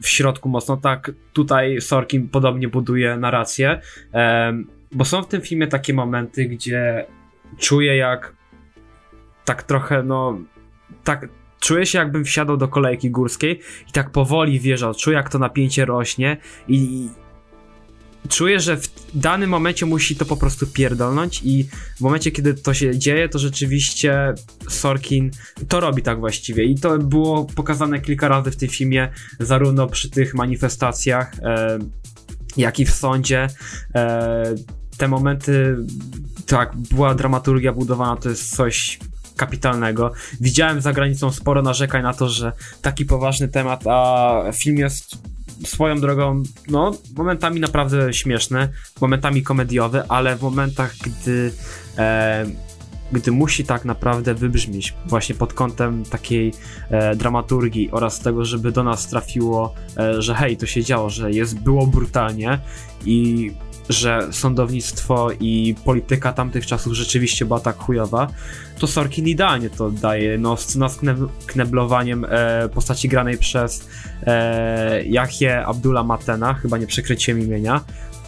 [0.01, 3.81] w środku mocno, tak tutaj Sorkin podobnie buduje narrację,
[4.91, 7.05] bo są w tym filmie takie momenty, gdzie
[7.57, 8.33] czuję jak
[9.45, 10.39] tak trochę, no
[11.03, 15.39] tak czuję się jakbym wsiadał do kolejki górskiej i tak powoli wjeżdżał, czuję jak to
[15.39, 17.09] napięcie rośnie i,
[18.29, 21.63] czuję, że w danym momencie musi to po prostu pierdolnąć i
[21.97, 24.33] w momencie, kiedy to się dzieje, to rzeczywiście
[24.69, 25.31] Sorkin
[25.67, 30.09] to robi tak właściwie i to było pokazane kilka razy w tym filmie, zarówno przy
[30.09, 31.79] tych manifestacjach, e,
[32.57, 33.47] jak i w sądzie.
[33.95, 34.55] E,
[34.97, 35.77] te momenty,
[36.45, 38.99] tak, była dramaturgia budowana, to jest coś
[39.35, 40.11] kapitalnego.
[40.41, 42.51] Widziałem za granicą sporo narzekań na to, że
[42.81, 45.17] taki poważny temat, a film jest
[45.65, 48.69] swoją drogą, no, momentami naprawdę śmieszne,
[49.01, 51.51] momentami komediowe, ale w momentach, gdy,
[51.97, 52.45] e,
[53.11, 56.53] gdy musi tak naprawdę wybrzmieć, właśnie pod kątem takiej
[56.89, 61.31] e, dramaturgii oraz tego, żeby do nas trafiło, e, że hej, to się działo, że
[61.31, 62.59] jest, było brutalnie
[63.05, 63.51] i
[63.89, 68.27] że sądownictwo i polityka tamtych czasów rzeczywiście była tak chujowa,
[68.79, 70.99] to Sorkin idealnie to daje, no scena z
[71.45, 73.89] kneblowaniem e, postaci granej przez
[74.23, 77.81] e, Yahya Abdullah Matena, chyba nie przekryciem imienia,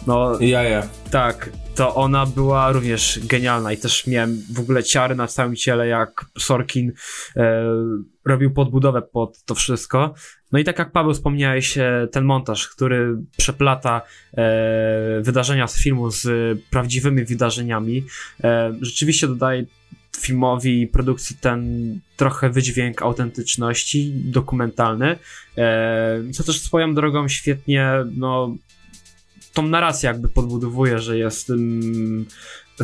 [0.06, 0.82] no, ja, ja.
[1.10, 5.86] Tak, to ona była również genialna i też miałem w ogóle ciary na całym ciele,
[5.86, 6.92] jak Sorkin
[7.36, 7.64] e,
[8.24, 10.14] robił podbudowę pod to wszystko.
[10.52, 14.02] No i tak jak Paweł wspomniałeś, e, ten montaż, który przeplata
[14.34, 18.04] e, wydarzenia z filmu z prawdziwymi wydarzeniami,
[18.44, 19.64] e, rzeczywiście dodaje
[20.16, 25.18] filmowi i produkcji ten trochę wydźwięk autentyczności, dokumentalny,
[25.58, 28.56] e, co też swoją drogą świetnie no,
[29.52, 32.26] tą narrację jakby podbudowuje, że jest um,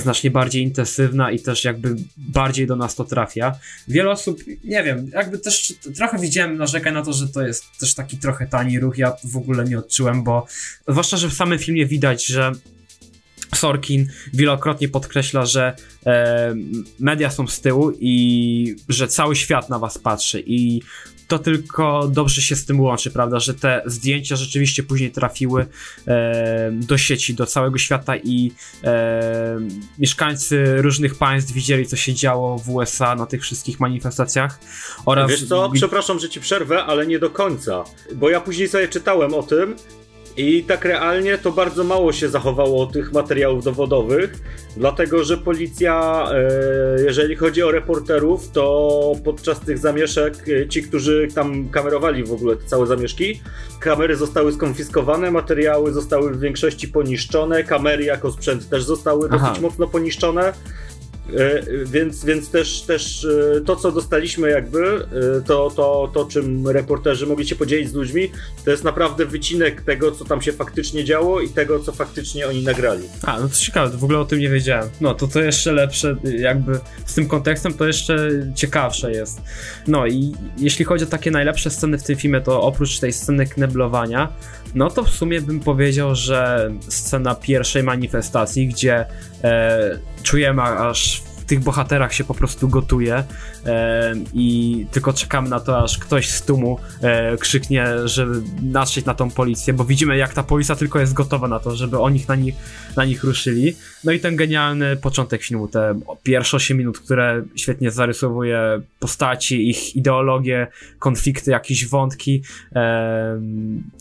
[0.00, 3.58] znacznie bardziej intensywna i też jakby bardziej do nas to trafia.
[3.88, 7.94] Wiele osób, nie wiem, jakby też trochę widziałem narzekać na to, że to jest też
[7.94, 10.46] taki trochę tani ruch, ja w ogóle nie odczułem, bo
[10.88, 12.52] zwłaszcza, że w samym filmie widać, że
[13.54, 16.54] Sorkin wielokrotnie podkreśla, że e,
[17.00, 20.82] media są z tyłu i że cały świat na was patrzy i
[21.29, 25.67] to tylko dobrze się z tym łączy, prawda, że te zdjęcia rzeczywiście później trafiły
[26.07, 28.53] e, do sieci, do całego świata i
[28.85, 29.59] e,
[29.99, 34.59] mieszkańcy różnych państw widzieli, co się działo w USA na tych wszystkich manifestacjach
[35.07, 35.31] oraz...
[35.31, 39.35] Wiesz co, przepraszam, że ci przerwę, ale nie do końca, bo ja później sobie czytałem
[39.35, 39.77] o tym
[40.38, 44.35] i tak realnie to bardzo mało się zachowało tych materiałów dowodowych,
[44.77, 51.29] dlatego że policja, e, jeżeli chodzi o reporterów, to podczas tych zamieszek e, ci, którzy
[51.35, 53.40] tam kamerowali w ogóle te całe zamieszki,
[53.81, 59.38] kamery zostały skonfiskowane, materiały zostały w większości poniszczone, kamery jako sprzęt też zostały Aha.
[59.38, 60.53] dosyć mocno poniszczone.
[61.37, 63.25] E, więc, więc też, też
[63.57, 67.95] e, to, co dostaliśmy, jakby, e, to, to, to, czym reporterzy mogli się podzielić z
[67.95, 68.31] ludźmi,
[68.64, 72.62] to jest naprawdę wycinek tego, co tam się faktycznie działo i tego, co faktycznie oni
[72.62, 73.03] nagrali.
[73.23, 74.88] A, no to ciekawe, w ogóle o tym nie wiedziałem.
[75.01, 79.41] No to to jeszcze lepsze, jakby z tym kontekstem to jeszcze ciekawsze jest.
[79.87, 83.47] No i jeśli chodzi o takie najlepsze sceny w tym filmie, to oprócz tej sceny
[83.47, 84.33] kneblowania,
[84.75, 89.07] no to w sumie bym powiedział, że scena pierwszej manifestacji, gdzie
[90.22, 93.24] czujemy aż tych bohaterach się po prostu gotuje
[93.66, 99.14] e, i tylko czekamy na to, aż ktoś z tłumu e, krzyknie, żeby natrzeć na
[99.14, 102.34] tą policję, bo widzimy jak ta policja tylko jest gotowa na to, żeby oni na
[102.34, 102.54] nich,
[102.96, 103.76] na nich ruszyli.
[104.04, 109.96] No i ten genialny początek filmu, te pierwsze 8 minut, które świetnie zarysowuje postaci, ich
[109.96, 110.66] ideologię,
[110.98, 112.42] konflikty, jakieś wątki.
[112.76, 113.40] E,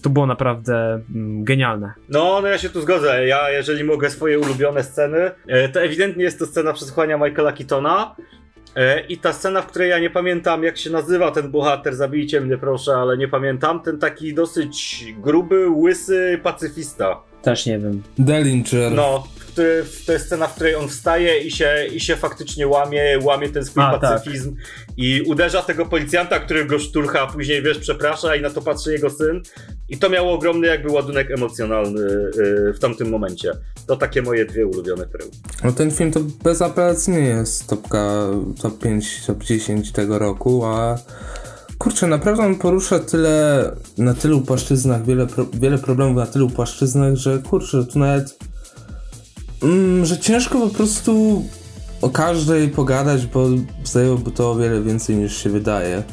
[0.01, 1.93] to było naprawdę mm, genialne.
[2.10, 3.27] No, no ja się tu zgodzę.
[3.27, 8.15] Ja, jeżeli mogę swoje ulubione sceny, e, to ewidentnie jest to scena przesłuchania Michaela Keatona.
[8.76, 12.41] E, I ta scena, w której ja nie pamiętam, jak się nazywa ten bohater, zabijcie
[12.41, 13.82] mnie proszę, ale nie pamiętam.
[13.82, 17.21] Ten taki dosyć gruby, łysy pacyfista.
[17.41, 18.04] Też nie wiem.
[18.17, 18.91] Dellinger.
[18.91, 23.19] No, który, to jest scena, w której on wstaje i się, i się faktycznie łamie,
[23.23, 24.65] łamie ten swój A, pacyfizm tak.
[24.97, 28.91] i uderza tego policjanta, który go szturcha, a później, wiesz, przeprasza i na to patrzy
[28.91, 29.41] jego syn.
[29.89, 32.02] I to miało ogromny jakby ładunek emocjonalny
[32.38, 33.52] yy, w tamtym momencie.
[33.88, 35.38] To takie moje dwie ulubione perełki.
[35.63, 38.28] No ten film to bezapelacyjnie jest topka,
[38.62, 40.97] top 5, top 10 tego roku, a
[41.78, 47.16] Kurczę, naprawdę on porusza tyle, na tylu płaszczyznach, wiele, pro, wiele problemów na tylu płaszczyznach,
[47.16, 48.40] że kurczę, tu nawet,
[49.63, 51.44] mm, że ciężko po prostu
[52.02, 53.48] o każdej pogadać, bo
[53.84, 56.04] zajęłoby to o wiele więcej niż się wydaje.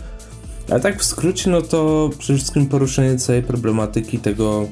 [0.70, 4.66] Ale tak w skrócie, no to przede wszystkim poruszenie całej problematyki tego,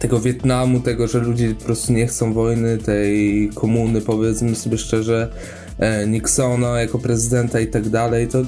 [0.00, 5.32] tego Wietnamu, tego, że ludzie po prostu nie chcą wojny, tej komuny, powiedzmy sobie szczerze,
[5.78, 8.42] e, Nixona jako prezydenta i tak dalej, to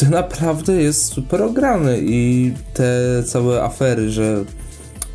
[0.00, 4.44] to naprawdę jest super ograny i te całe afery, że,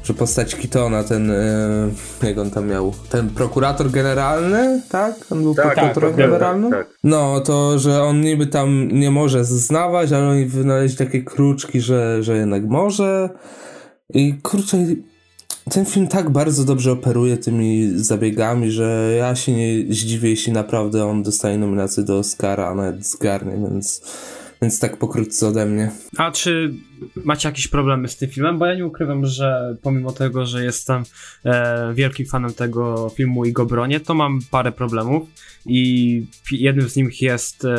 [0.03, 1.89] że postać Kitona, ten, e,
[2.23, 5.15] jak on tam miał, ten prokurator generalny, tak?
[5.29, 6.71] On był tak, prokuratorem tak, generalnym?
[6.71, 6.97] Tak, tak.
[7.03, 12.23] No, to, że on niby tam nie może zeznawać, ale oni wynaleźli takie kruczki, że,
[12.23, 13.29] że jednak może
[14.13, 14.77] i kurczę,
[15.71, 21.05] ten film tak bardzo dobrze operuje tymi zabiegami, że ja się nie zdziwię, jeśli naprawdę
[21.05, 24.01] on dostanie nominację do Oscara, a nawet zgarnie, więc
[24.61, 25.91] więc tak pokrótce ode mnie.
[26.17, 26.73] A czy
[27.15, 28.59] macie jakieś problemy z tym filmem?
[28.59, 31.03] Bo ja nie ukrywam, że pomimo tego, że jestem
[31.45, 35.29] e, wielkim fanem tego filmu i go bronię, to mam parę problemów.
[35.65, 37.77] I jednym z nich jest e,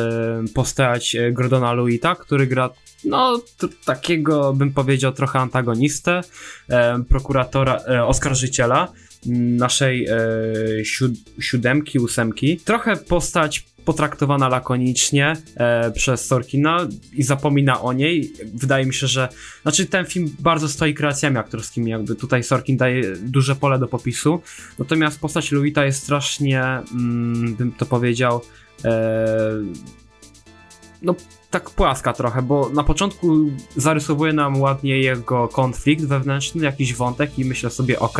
[0.53, 2.69] postać e, Gordona Luita, który gra
[3.05, 3.41] no,
[3.85, 6.21] takiego bym powiedział trochę antagonistę,
[6.69, 8.91] e, prokuratora, e, oskarżyciela
[9.25, 12.57] naszej e, siód siódemki, ósemki.
[12.57, 18.31] Trochę postać potraktowana lakonicznie e, przez Sorkina i zapomina o niej.
[18.53, 19.29] Wydaje mi się, że
[19.61, 24.41] znaczy ten film bardzo stoi kreacjami aktorskimi, jakby tutaj Sorkin daje duże pole do popisu.
[24.79, 28.41] Natomiast postać Luita jest strasznie, mm, bym to powiedział,
[28.85, 29.27] e,
[31.01, 31.15] no
[31.49, 33.37] tak płaska trochę, bo na początku
[33.75, 38.17] zarysowuje nam ładnie jego konflikt wewnętrzny, jakiś wątek i myślę sobie ok,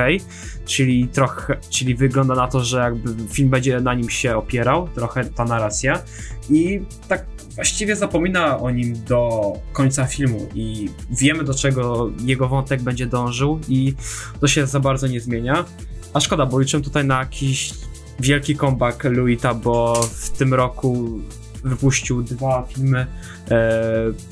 [0.65, 5.25] czyli trochę, czyli wygląda na to, że jakby film będzie na nim się opierał, trochę
[5.25, 6.01] ta narracja
[6.49, 12.81] i tak właściwie zapomina o nim do końca filmu i wiemy do czego jego wątek
[12.81, 13.93] będzie dążył i
[14.39, 15.65] to się za bardzo nie zmienia.
[16.13, 17.73] A szkoda, bo liczę tutaj na jakiś
[18.19, 21.19] wielki comeback Luita, bo w tym roku
[21.67, 23.06] wypuścił dwa filmy
[23.51, 23.82] e,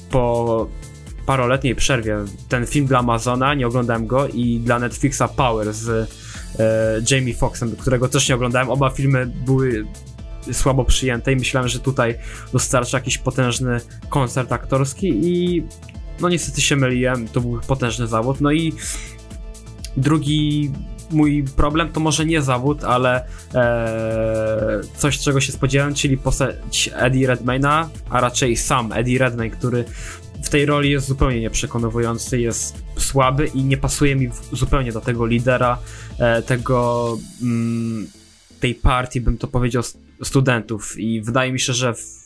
[0.10, 0.67] po
[1.26, 2.17] paroletniej przerwie.
[2.50, 6.08] Ten film dla Amazona, nie oglądałem go, i dla Netflixa Power z e,
[7.12, 8.69] Jamie Foxxem, którego też nie oglądałem.
[8.69, 9.86] Oba filmy były
[10.54, 12.15] słabo przyjęte i myślałem, że tutaj
[12.54, 15.63] dostarcza jakiś potężny koncert aktorski i
[16.21, 18.41] no niestety się myliłem, to był potężny zawód.
[18.41, 18.74] No i
[19.98, 20.71] drugi
[21.12, 27.28] mój problem to może nie zawód, ale e, coś, czego się spodziewałem, czyli postać Eddie
[27.28, 29.86] Redmayna, a raczej sam Eddie Redmayne, który
[30.44, 35.26] w tej roli jest zupełnie nieprzekonujący, jest słaby i nie pasuje mi zupełnie do tego
[35.26, 35.78] lidera,
[36.20, 38.08] e, tego mm,
[38.60, 39.84] tej partii, bym to powiedział,
[40.24, 41.00] studentów.
[41.00, 42.24] I wydaje mi się, że w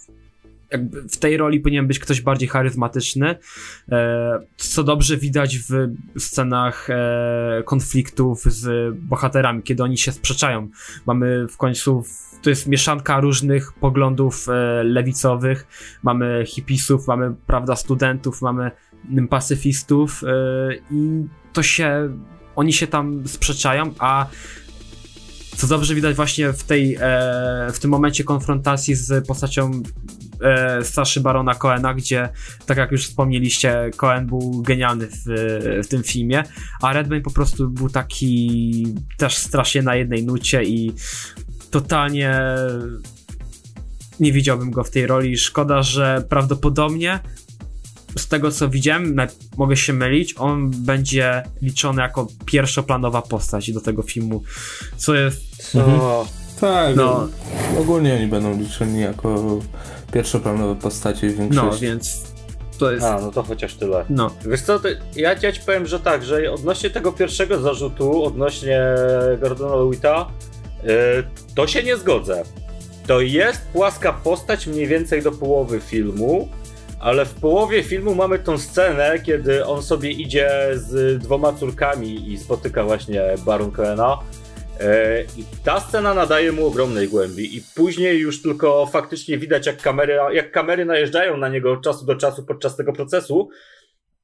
[0.72, 3.36] jakby w tej roli powinien być ktoś bardziej charyzmatyczny,
[3.92, 5.72] e, co dobrze widać w
[6.18, 10.70] scenach e, konfliktów z bohaterami, kiedy oni się sprzeczają.
[11.06, 12.04] Mamy w końcu,
[12.42, 15.68] to jest mieszanka różnych poglądów e, lewicowych,
[16.04, 18.72] mamy hipisów, mamy, prawda, studentów, mamy
[19.30, 20.22] pacyfistów
[20.92, 22.18] i to się,
[22.56, 24.28] oni się tam sprzeczają, a
[25.56, 26.98] co dobrze widać właśnie w tej,
[27.74, 29.72] w tym momencie konfrontacji z postacią
[30.42, 32.30] e, Saszy Barona Coena, gdzie,
[32.66, 35.24] tak jak już wspomnieliście, Cohen był genialny w,
[35.84, 36.44] w tym filmie,
[36.82, 40.94] a Redmayne po prostu był taki też strasznie na jednej nucie i
[41.72, 42.42] totalnie
[44.20, 45.38] nie widziałbym go w tej roli.
[45.38, 47.20] Szkoda, że prawdopodobnie
[48.18, 49.16] z tego co widziałem,
[49.58, 54.44] mogę się mylić, on będzie liczony jako pierwszoplanowa postać do tego filmu,
[54.98, 55.72] co jest...
[55.72, 56.28] Co?
[56.60, 57.28] Tak, no.
[57.80, 59.60] ogólnie oni będą liczeni jako
[60.12, 61.86] pierwszoplanowe postacie w większości.
[61.86, 62.24] No, więc
[62.78, 63.06] to jest...
[63.06, 64.06] A, no to chociaż tyle.
[64.10, 64.32] No.
[64.46, 64.80] Wiesz co,
[65.16, 68.82] ja, ja ci powiem, że tak, że odnośnie tego pierwszego zarzutu, odnośnie
[69.42, 70.32] Gordona Lewita,
[70.84, 70.90] yy,
[71.56, 72.44] to się nie zgodzę.
[73.08, 76.50] To jest płaska postać mniej więcej do połowy filmu,
[77.00, 82.38] ale w połowie filmu mamy tą scenę, kiedy on sobie idzie z dwoma córkami i
[82.38, 84.18] spotyka właśnie Baron Coena.
[84.80, 89.82] E, I ta scena nadaje mu ogromnej głębi, i później już tylko faktycznie widać, jak
[89.82, 93.50] kamery, jak kamery najeżdżają na niego od czasu do czasu podczas tego procesu.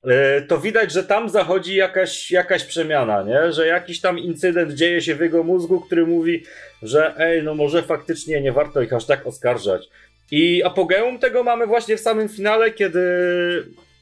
[0.08, 3.52] E, to widać, że tam zachodzi jakaś, jakaś przemiana, nie?
[3.52, 6.44] że jakiś tam incydent dzieje się w jego mózgu, który mówi,
[6.82, 9.90] że ej, no może faktycznie nie warto ich aż tak oskarżać.
[10.32, 13.02] I apogeum tego mamy właśnie w samym finale, kiedy,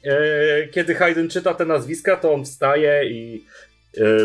[0.03, 3.45] e, kiedy Hayden czyta te nazwiska, to on wstaje i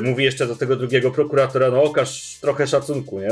[0.02, 3.31] mówi jeszcze do tego drugiego prokuratora, no okaż trochę szacunku, nie?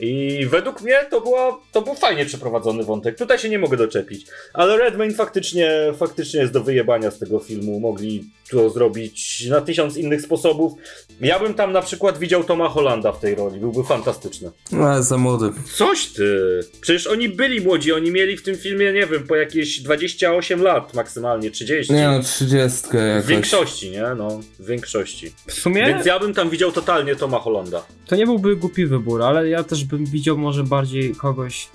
[0.00, 3.18] I według mnie to, była, to był fajnie przeprowadzony wątek.
[3.18, 4.26] Tutaj się nie mogę doczepić.
[4.52, 7.80] Ale Redmayne faktycznie, faktycznie jest do wyjebania z tego filmu.
[7.80, 10.72] Mogli to zrobić na tysiąc innych sposobów.
[11.20, 13.60] Ja bym tam na przykład widział Toma Hollanda w tej roli.
[13.60, 14.50] Byłby fantastyczny.
[14.72, 15.50] No, za młody.
[15.74, 16.60] Coś ty.
[16.80, 17.92] Przecież oni byli młodzi.
[17.92, 21.92] Oni mieli w tym filmie, nie wiem, po jakieś 28 lat maksymalnie, 30.
[21.92, 23.24] Nie no, 30 jakoś.
[23.24, 24.02] W większości, nie?
[24.16, 25.32] No, w większości.
[25.46, 25.86] W sumie...
[25.86, 27.86] Więc ja bym tam widział totalnie Toma Hollanda.
[28.06, 31.68] To nie byłby głupi wybór, ale ja też bym widział może bardziej kogoś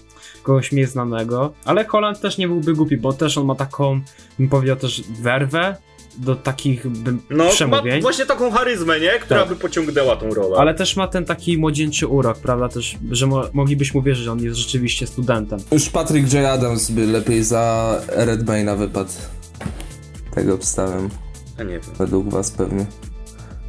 [0.44, 4.02] kogoś mnie znanego, ale Holland też nie byłby głupi, bo też on ma taką,
[4.40, 5.78] bym powiedział też werwę
[6.18, 7.96] do takich bym, no, przemówień.
[7.96, 9.10] Ma właśnie taką charyzmę, nie?
[9.10, 9.50] Która tak.
[9.50, 10.58] by pociągnęła tą rolę.
[10.58, 12.70] Ale też ma ten taki młodzieńczy urok, prawda?
[12.70, 15.60] Też, że mo moglibyśmy uwierzyć, że on jest rzeczywiście studentem.
[15.72, 16.46] Już Patrick J.
[16.46, 19.12] Adams by lepiej za Redmayna wypadł.
[20.36, 21.10] Tego obstawiam.
[21.60, 21.96] A nie wiem.
[21.98, 22.86] Według was pewnie.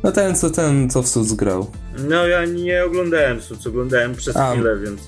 [0.02, 1.70] No ten, co ten, co w Suits grał.
[2.08, 4.52] No ja nie oglądałem Suits, oglądałem przez A.
[4.52, 5.00] chwilę, więc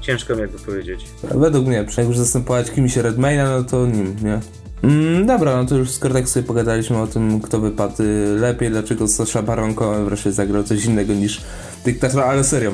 [0.00, 1.04] ciężko mi jakby powiedzieć.
[1.34, 4.40] Według mnie, jak już zastępować kimś Redmayna, no to nim, nie?
[4.82, 7.94] Mm, dobra, no to już skoro tak sobie pogadaliśmy o tym, kto wypadł
[8.36, 11.40] lepiej, dlaczego Sasha Baronko wreszcie zagrał coś innego niż
[11.84, 12.72] dyktator, ale serio.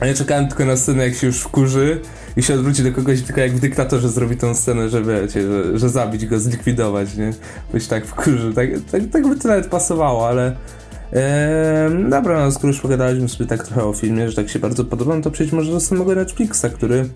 [0.00, 2.00] A ja czekałem tylko na scenę, jak się już wkurzy
[2.36, 5.78] i się odwróci do kogoś, tylko jak w dyktatorze zrobi tą scenę, że wiecie, że,
[5.78, 7.32] że zabić go, zlikwidować, nie?
[7.72, 8.52] Być tak wkurzy.
[8.54, 10.56] Tak, tak, tak by to nawet pasowało, ale
[11.14, 14.84] Eee, dobra, no skoro już pogadaliśmy sobie tak trochę o filmie, że tak się bardzo
[14.84, 17.08] podoba, no to przejdźmy może do samego Netflixa, który...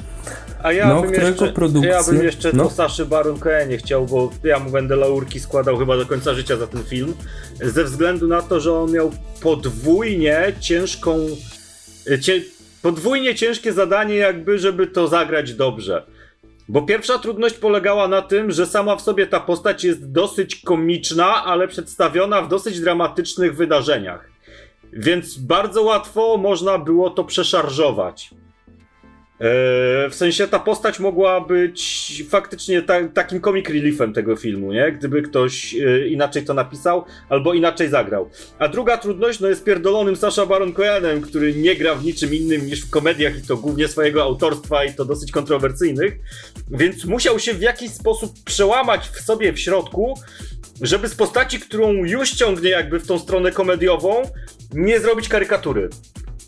[0.62, 1.90] A ja no, bym jeszcze, produkcję...
[1.90, 2.70] ja bym jeszcze no.
[2.70, 6.66] Saszy Baron Cohenie chciał, bo ja mu będę laurki składał chyba do końca życia za
[6.66, 7.14] ten film,
[7.62, 9.10] ze względu na to, że on miał
[9.42, 11.18] podwójnie ciężką...
[12.20, 12.40] Cie,
[12.88, 16.02] podwójnie ciężkie zadanie jakby, żeby to zagrać dobrze.
[16.68, 21.44] Bo pierwsza trudność polegała na tym, że sama w sobie ta postać jest dosyć komiczna,
[21.44, 24.30] ale przedstawiona w dosyć dramatycznych wydarzeniach.
[24.92, 28.30] Więc bardzo łatwo można było to przeszarżować.
[29.40, 34.92] E, w sensie ta postać mogła być faktycznie ta, takim comic reliefem tego filmu, nie?
[34.92, 38.30] Gdyby ktoś e, inaczej to napisał albo inaczej zagrał.
[38.58, 42.66] A druga trudność no jest pierdolonym Sasha Baron Cohenem, który nie gra w niczym innym
[42.66, 46.16] niż w komediach i to głównie swojego autorstwa i to dosyć kontrowersyjnych,
[46.70, 50.14] więc musiał się w jakiś sposób przełamać w sobie w środku,
[50.80, 54.22] żeby z postaci, którą już ciągnie jakby w tą stronę komediową,
[54.74, 55.88] nie zrobić karykatury.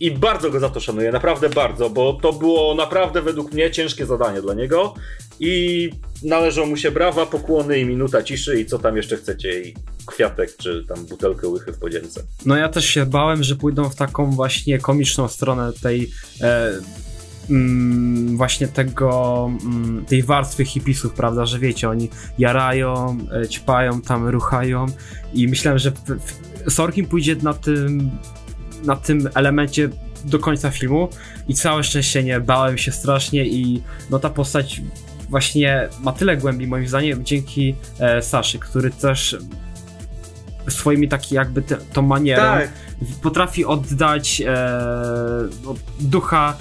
[0.01, 4.07] I bardzo go za to szanuję, naprawdę bardzo, bo to było naprawdę według mnie ciężkie
[4.07, 4.95] zadanie dla niego
[5.41, 5.91] i
[6.23, 9.75] należą mu się brawa, pokłony i minuta ciszy i co tam jeszcze chcecie i
[10.07, 12.23] kwiatek czy tam butelkę łychy w podzięce.
[12.47, 16.11] No ja też się bałem, że pójdą w taką właśnie komiczną stronę tej
[16.41, 16.73] e,
[17.51, 24.29] mm, właśnie tego mm, tej warstwy hipisów, prawda, że wiecie, oni jarają, e, ćpają, tam
[24.29, 24.87] ruchają
[25.35, 25.93] i myślałem, że
[26.69, 28.11] Sorkin pójdzie na tym
[28.85, 29.89] na tym elemencie
[30.25, 31.09] do końca filmu
[31.49, 34.83] i całe szczęście nie bałem się strasznie i no ta postać
[35.29, 39.37] właśnie ma tyle głębi moim zdaniem dzięki e, Saszy, który też
[40.69, 42.71] swoimi taki jakby te, tą manierą tak.
[43.23, 44.49] potrafi oddać e,
[45.65, 46.57] no, ducha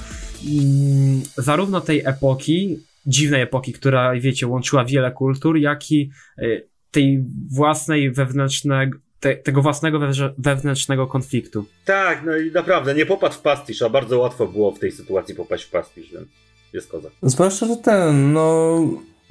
[0.48, 6.44] mm, zarówno tej epoki, dziwnej epoki, która wiecie łączyła wiele kultur, jak i e,
[6.92, 10.00] tej własnej wewnętrznej te, tego własnego
[10.38, 11.66] wewnętrznego konfliktu.
[11.86, 15.36] Tak, no i naprawdę, nie popadł w pastisz, a bardzo łatwo było w tej sytuacji
[15.36, 16.28] popaść w pastisz, więc
[16.74, 17.12] jest kozak.
[17.24, 18.80] Zwłaszcza, że ten, no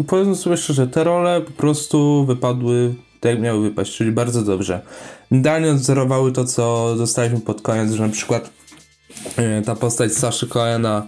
[0.06, 4.80] powiedzmy sobie szczerze, te role po prostu wypadły tak jak miały wypaść, czyli bardzo dobrze.
[5.30, 8.50] Idealnie odzorowały to, co dostaliśmy pod koniec, że na przykład
[9.36, 11.06] e, ta postać Saszy Coena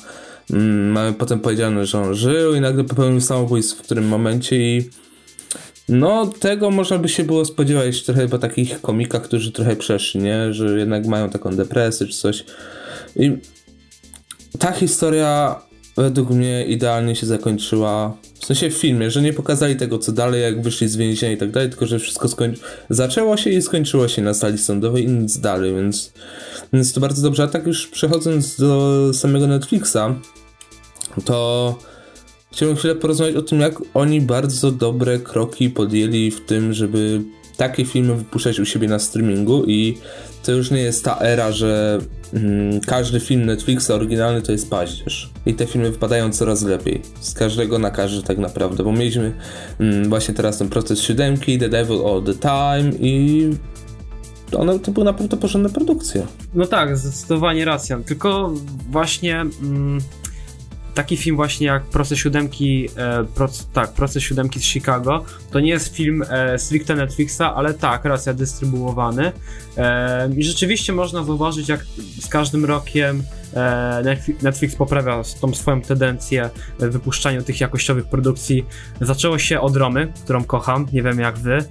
[0.51, 4.91] mm, mamy potem powiedziane, że on żył i nagle popełnił samobójstwo w którym momencie i
[5.91, 10.55] no, tego można by się było spodziewać trochę po takich komikach, którzy trochę przeszli, nie?
[10.55, 12.45] Że jednak mają taką depresję czy coś.
[13.17, 13.33] I
[14.59, 15.61] ta historia
[15.97, 18.17] według mnie idealnie się zakończyła.
[18.41, 21.37] W sensie w filmie, że nie pokazali tego co dalej, jak wyszli z więzienia i
[21.37, 22.61] tak dalej, tylko że wszystko skończy...
[22.91, 26.13] zaczęło się i skończyło się na sali sądowej i nic dalej, więc,
[26.73, 27.43] więc to bardzo dobrze.
[27.43, 29.99] A tak już przechodząc do samego Netflixa,
[31.25, 31.79] to
[32.53, 37.21] chciałbym chwilę porozmawiać o tym, jak oni bardzo dobre kroki podjęli w tym, żeby
[37.57, 39.99] takie filmy wypuszczać u siebie na streamingu i
[40.43, 41.99] to już nie jest ta era, że
[42.35, 45.31] mm, każdy film Netflixa oryginalny to jest paździerz.
[45.47, 47.03] I te filmy wypadają coraz lepiej.
[47.21, 49.33] Z każdego na każdy tak naprawdę, bo mieliśmy
[49.81, 53.51] mm, właśnie teraz ten proces siódemki, The Devil All The Time i
[54.57, 56.27] one to były naprawdę porządne produkcje.
[56.55, 57.99] No tak, zdecydowanie racja.
[58.07, 58.55] Tylko
[58.91, 59.41] właśnie...
[59.41, 60.01] Mm
[60.95, 63.25] taki film właśnie jak Proces Siódemki, e,
[63.73, 68.35] tak, Proces Siódemki z Chicago, to nie jest film e, stricte Netflixa, ale tak, racja,
[68.35, 69.33] dystrybuowany.
[69.77, 71.85] E, I rzeczywiście można zauważyć, jak
[72.21, 73.23] z każdym rokiem
[73.55, 78.67] e, Netflix, poprawia tą swoją tendencję w wypuszczaniu tych jakościowych produkcji.
[79.01, 81.65] Zaczęło się od Romy, którą kocham, nie wiem jak wy.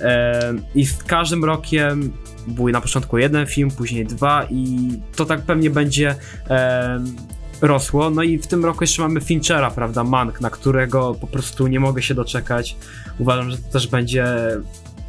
[0.00, 2.12] E, I z każdym rokiem
[2.46, 6.14] był na początku jeden film, później dwa i to tak pewnie będzie
[6.50, 7.04] e,
[7.60, 8.10] rosło.
[8.10, 11.80] No i w tym roku jeszcze mamy Finchera, prawda, Mank, na którego po prostu nie
[11.80, 12.76] mogę się doczekać.
[13.18, 14.26] Uważam, że to też będzie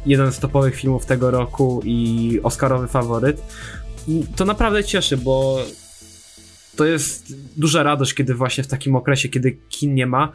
[0.06, 3.42] jeden z topowych filmów tego roku i Oscarowy faworyt.
[4.36, 5.58] To naprawdę cieszy, bo
[6.80, 10.32] to jest duża radość, kiedy właśnie w takim okresie, kiedy kin nie ma,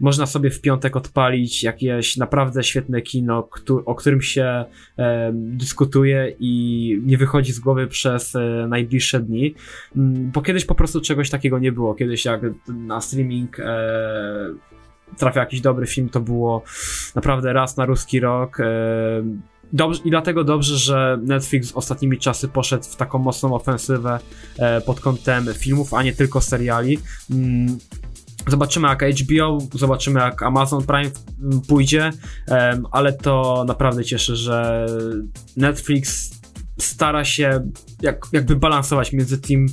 [0.00, 3.48] można sobie w piątek odpalić jakieś naprawdę świetne kino,
[3.84, 4.64] o którym się
[4.98, 9.54] e, dyskutuje i nie wychodzi z głowy przez e, najbliższe dni.
[9.96, 11.94] Mm, bo kiedyś po prostu czegoś takiego nie było.
[11.94, 13.64] Kiedyś jak na streaming e,
[15.18, 16.62] trafia jakiś dobry film, to było
[17.14, 18.60] naprawdę raz na ruski rok.
[18.60, 18.64] E,
[19.74, 24.18] Dobrze, I dlatego dobrze, że Netflix ostatnimi czasy poszedł w taką mocną ofensywę
[24.58, 26.98] e, pod kątem filmów, a nie tylko seriali.
[27.30, 27.78] Mm,
[28.48, 31.10] zobaczymy jak HBO, zobaczymy jak Amazon Prime
[31.68, 32.10] pójdzie,
[32.90, 34.86] ale to naprawdę cieszy, że
[35.56, 36.30] Netflix
[36.80, 37.70] stara się
[38.02, 39.66] jak, jakby balansować między tym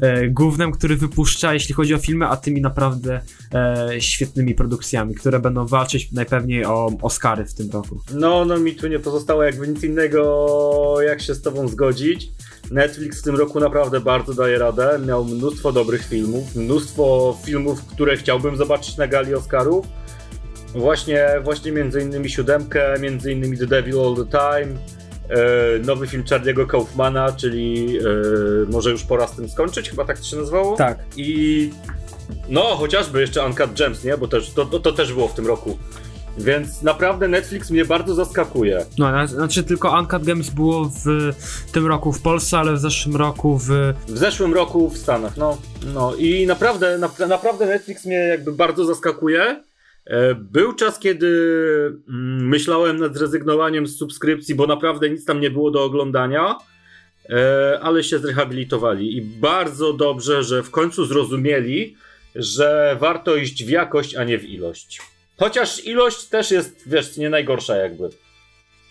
[0.00, 3.20] e, głównym, który wypuszcza, jeśli chodzi o filmy, a tymi naprawdę
[3.54, 8.00] e, świetnymi produkcjami, które będą walczyć najpewniej o Oscary w tym roku.
[8.14, 12.32] No, no mi tu nie pozostało jakby nic innego, jak się z tobą zgodzić.
[12.70, 15.00] Netflix w tym roku naprawdę bardzo daje radę.
[15.06, 19.86] Miał mnóstwo dobrych filmów, mnóstwo filmów, które chciałbym zobaczyć na gali Oscarów.
[20.74, 24.78] Właśnie, właśnie między innymi siódemkę, między innymi The Devil All the Time,
[25.84, 28.02] nowy film Charlie'ego Kaufmana, czyli e,
[28.70, 30.76] może już pora z tym skończyć, chyba tak to się nazywało?
[30.76, 30.98] Tak.
[31.16, 31.70] I
[32.48, 34.16] no, chociażby jeszcze Uncut Gems, nie?
[34.16, 35.78] Bo też, to, to, to też było w tym roku.
[36.38, 38.84] Więc naprawdę Netflix mnie bardzo zaskakuje.
[38.98, 41.34] No, znaczy tylko Uncut Games było w
[41.72, 43.68] tym roku w Polsce, ale w zeszłym roku w...
[44.08, 45.58] W zeszłym roku w Stanach, no.
[45.94, 49.62] No i naprawdę, na, naprawdę Netflix mnie jakby bardzo zaskakuje.
[50.10, 51.26] E, był czas, kiedy
[52.08, 56.56] mm, myślałem nad zrezygnowaniem z subskrypcji, bo naprawdę nic tam nie było do oglądania,
[57.28, 61.96] e, ale się zrehabilitowali i bardzo dobrze, że w końcu zrozumieli,
[62.34, 65.00] że warto iść w jakość, a nie w ilość.
[65.36, 68.08] Chociaż ilość też jest, wiesz, nie najgorsza jakby.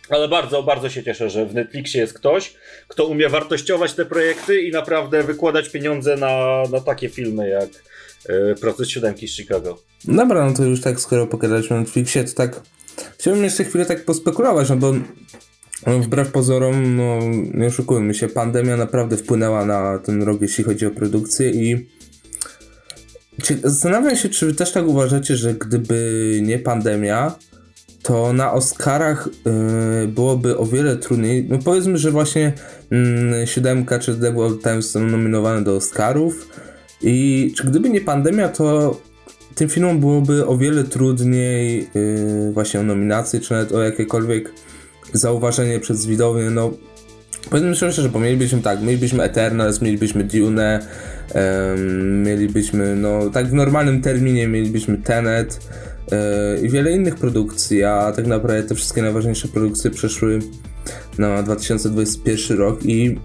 [0.09, 2.53] Ale bardzo, bardzo się cieszę, że w Netflixie jest ktoś,
[2.87, 7.69] kto umie wartościować te projekty i naprawdę wykładać pieniądze na, na takie filmy jak
[8.61, 9.77] proces siódemki z Chicago.
[10.05, 12.61] Dobra, no to już tak, skoro pogadaliśmy o Netflixie, to tak
[13.17, 14.93] chciałbym jeszcze chwilę tak pospekulować, no bo
[15.87, 17.19] no, wbrew pozorom, no
[17.53, 21.87] nie oszukujmy się, pandemia naprawdę wpłynęła na ten rok, jeśli chodzi o produkcję i
[23.63, 27.35] zastanawiam się, czy wy też tak uważacie, że gdyby nie pandemia,
[28.03, 29.29] to na Oscarach
[30.01, 31.47] yy, byłoby o wiele trudniej.
[31.49, 32.53] No powiedzmy, że właśnie
[32.91, 36.47] yy, siódemka czy The World Times są nominowane do Oscarów,
[37.01, 38.97] i czy gdyby nie pandemia, to
[39.55, 44.53] tym filmom byłoby o wiele trudniej yy, właśnie o nominację, czy nawet o jakiekolwiek
[45.13, 46.71] zauważenie przez widownię, no
[47.49, 50.79] powiedzmy szczerze, bo mielibyśmy tak, mielibyśmy Eternals, mielibyśmy Dune,
[51.35, 55.59] um, mielibyśmy, no tak w normalnym terminie mielibyśmy Tenet
[56.11, 60.39] yy, i wiele innych produkcji, a tak naprawdę te wszystkie najważniejsze produkcje przeszły
[61.17, 63.19] na 2021 rok i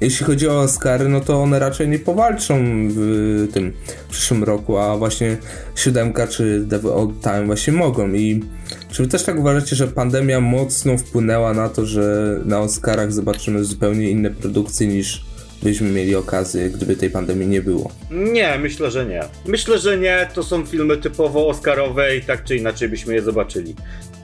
[0.00, 2.58] jeśli chodzi o Oscary, no to one raczej nie powalczą
[2.90, 3.72] w tym
[4.10, 5.36] przyszłym roku, a właśnie
[5.76, 8.42] siódemka czy The Old Time właśnie mogą i
[8.90, 13.64] czy wy też tak uważacie, że pandemia mocno wpłynęła na to, że na Oscarach zobaczymy
[13.64, 15.24] zupełnie inne produkcje niż
[15.62, 17.90] byśmy mieli okazję, gdyby tej pandemii nie było?
[18.10, 19.22] Nie, myślę, że nie.
[19.46, 20.28] Myślę, że nie.
[20.34, 23.74] To są filmy typowo Oscarowe i tak czy inaczej byśmy je zobaczyli.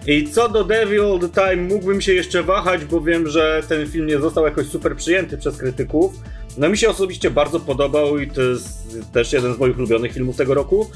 [0.07, 3.87] I co do Devil All The Time, mógłbym się jeszcze wahać, bo wiem, że ten
[3.87, 6.15] film nie został jakoś super przyjęty przez krytyków.
[6.59, 10.37] No mi się osobiście bardzo podobał i to jest też jeden z moich ulubionych filmów
[10.37, 10.91] tego roku.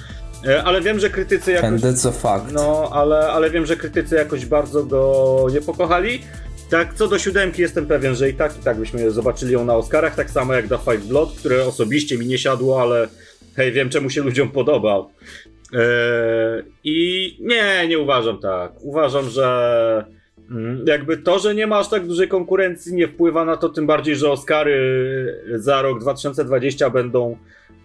[0.46, 1.68] E, ale wiem, że krytycy jakoś...
[1.68, 2.52] And that's a fact.
[2.52, 6.20] No, ale, ale wiem, że krytycy jakoś bardzo go nie pokochali.
[6.70, 9.76] Tak, co do siódemki jestem pewien, że i tak, i tak byśmy zobaczyli ją na
[9.76, 13.08] Oscarach, tak samo jak The Fight Blood, które osobiście mi nie siadło, ale
[13.56, 15.10] hej, wiem czemu się ludziom podobał.
[15.74, 18.72] Eee, I nie, nie uważam tak.
[18.80, 20.04] Uważam, że
[20.50, 23.86] mm, jakby to, że nie ma aż tak dużej konkurencji nie wpływa na to, tym
[23.86, 27.36] bardziej, że Oscary za rok 2020 będą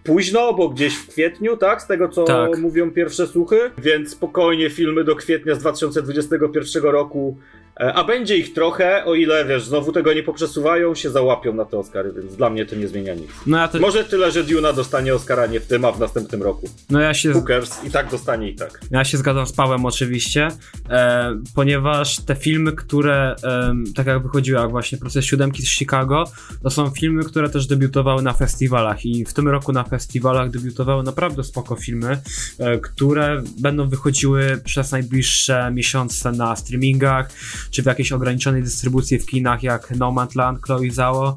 [0.04, 1.82] późno, bo gdzieś w kwietniu, tak?
[1.82, 2.58] Z tego co tak.
[2.58, 3.58] mówią pierwsze słuchy.
[3.78, 9.44] Więc spokojnie filmy do kwietnia z 2021 roku E, a będzie ich trochę, o ile
[9.44, 12.88] wiesz, znowu tego nie poprzesuwają, się załapią na te Oscary, więc dla mnie to nie
[12.88, 13.30] zmienia nic.
[13.46, 13.78] No ja to...
[13.78, 16.68] Może tyle, że Duna dostanie Oscara nie w tym, a w następnym roku.
[16.90, 17.32] No ja się.
[17.32, 18.80] Hookers i tak dostanie i tak.
[18.90, 20.48] Ja się zgadzam z Pałem oczywiście,
[20.90, 26.24] e, ponieważ te filmy, które e, tak jak wychodziły, jak właśnie proces siódemki z Chicago,
[26.62, 31.02] to są filmy, które też debiutowały na festiwalach i w tym roku na festiwalach debiutowały
[31.02, 32.20] naprawdę spoko filmy,
[32.58, 37.30] e, które będą wychodziły przez najbliższe miesiące na streamingach
[37.70, 41.36] czy w jakiejś ograniczonej dystrybucji w kinach jak No Man's Land, Chloe Zhao,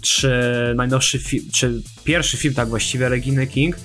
[0.00, 0.30] czy
[0.76, 1.18] najnowszy
[1.52, 3.76] czy pierwszy film tak właściwie Reginy King.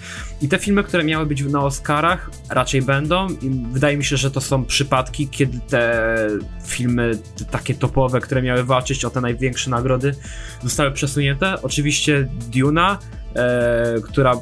[0.42, 3.28] I te filmy, które miały być na Oscarach, raczej będą.
[3.30, 6.28] I wydaje mi się, że to są przypadki, kiedy te
[6.66, 10.16] filmy te takie topowe, które miały walczyć o te największe nagrody,
[10.64, 11.62] zostały przesunięte.
[11.62, 13.00] Oczywiście Duna,
[13.36, 14.34] e, która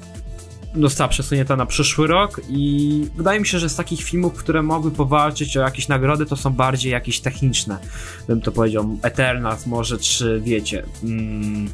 [0.82, 4.91] została przesunięta na przyszły rok i wydaje mi się, że z takich filmów, które mogły
[4.91, 7.80] powalczyć o jakieś nagrody, to są bardziej jakieś techniczne,
[8.27, 10.86] bym to powiedział, Eternals może, czy wiecie...
[11.03, 11.69] Mm,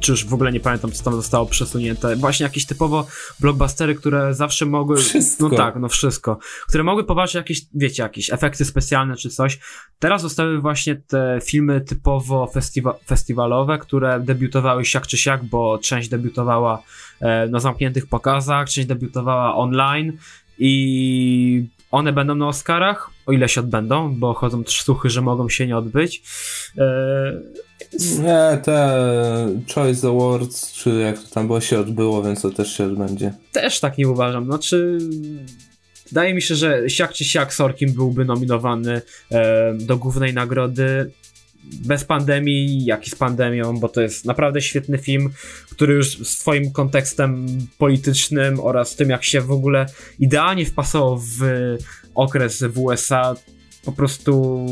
[0.00, 2.16] czy już w ogóle nie pamiętam, co tam zostało przesunięte.
[2.16, 3.06] Właśnie jakieś typowo
[3.40, 4.96] blockbustery, które zawsze mogły.
[4.96, 5.48] Wszystko.
[5.48, 6.38] No tak, no wszystko.
[6.68, 9.58] Które mogły powalczyć jakieś, wiecie, jakieś efekty specjalne czy coś.
[9.98, 16.08] Teraz zostały właśnie te filmy typowo festiwa festiwalowe, które debiutowały siak czy siak, bo część
[16.08, 16.82] debiutowała
[17.20, 20.12] e, na zamkniętych pokazach, część debiutowała online
[20.58, 25.48] i one będą na Oscarach, o ile się odbędą, bo chodzą też słuchy, że mogą
[25.48, 26.22] się nie odbyć.
[26.78, 27.32] E,
[28.18, 28.98] nie, te
[29.74, 33.32] Choice Awards, czy jak to tam było, się odbyło, więc to też się odbędzie.
[33.52, 34.44] Też tak nie uważam.
[34.44, 34.98] Znaczy,
[36.08, 41.10] wydaje mi się, że siak czy siak Sorkin byłby nominowany e, do głównej nagrody
[41.64, 45.30] bez pandemii, jak i z pandemią, bo to jest naprawdę świetny film,
[45.70, 47.46] który już swoim kontekstem
[47.78, 49.86] politycznym oraz tym, jak się w ogóle
[50.18, 51.40] idealnie wpasował w
[52.14, 53.34] okres w USA,
[53.84, 54.66] po prostu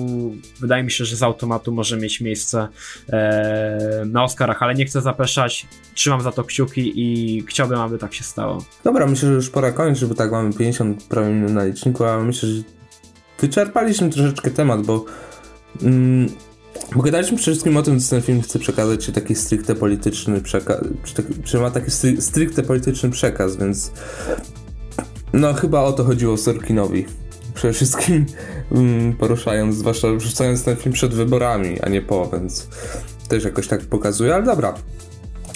[0.60, 2.68] wydaje mi się, że z automatu może mieć miejsce
[3.08, 8.14] e, na Oscarach, ale nie chcę zapeszać, trzymam za to kciuki i chciałbym, aby tak
[8.14, 8.64] się stało.
[8.84, 12.18] Dobra, myślę, że już pora kończyć, bo tak mamy 50 prawie minut na liczniku, a
[12.22, 12.62] myślę, że
[13.40, 15.04] wyczerpaliśmy troszeczkę temat, bo
[15.82, 16.28] mm,
[16.94, 20.80] bo przede wszystkim o tym, co ten film chce przekazać, czy taki stricte polityczny przekaz,
[21.04, 21.90] czy, taki, czy ma taki
[22.20, 23.92] stricte polityczny przekaz, więc
[25.32, 27.06] no chyba o to chodziło Sorkinowi
[27.56, 28.26] przede wszystkim
[28.70, 32.68] um, poruszając, zwłaszcza wrzucając ten film przed wyborami, a nie po, więc
[33.28, 34.74] też jakoś tak pokazuje, ale dobra.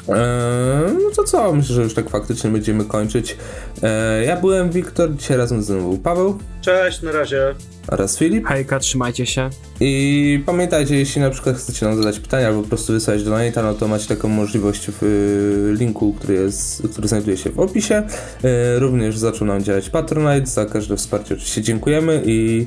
[0.08, 3.36] Eee, no to co, myślę, że już tak faktycznie będziemy kończyć.
[3.82, 6.38] Eee, ja byłem Wiktor, dzisiaj razem ze mną był Paweł.
[6.60, 7.54] Cześć, na razie
[7.90, 8.46] oraz Filip.
[8.46, 9.50] Hejka, trzymajcie się.
[9.80, 13.62] I pamiętajcie, jeśli na przykład chcecie nam zadać pytania albo po prostu wysłać do Nate'a,
[13.62, 18.02] no to macie taką możliwość w y, linku, który, jest, który znajduje się w opisie.
[18.44, 22.66] Y, również zaczął nam działać Patronite, za każde wsparcie oczywiście dziękujemy i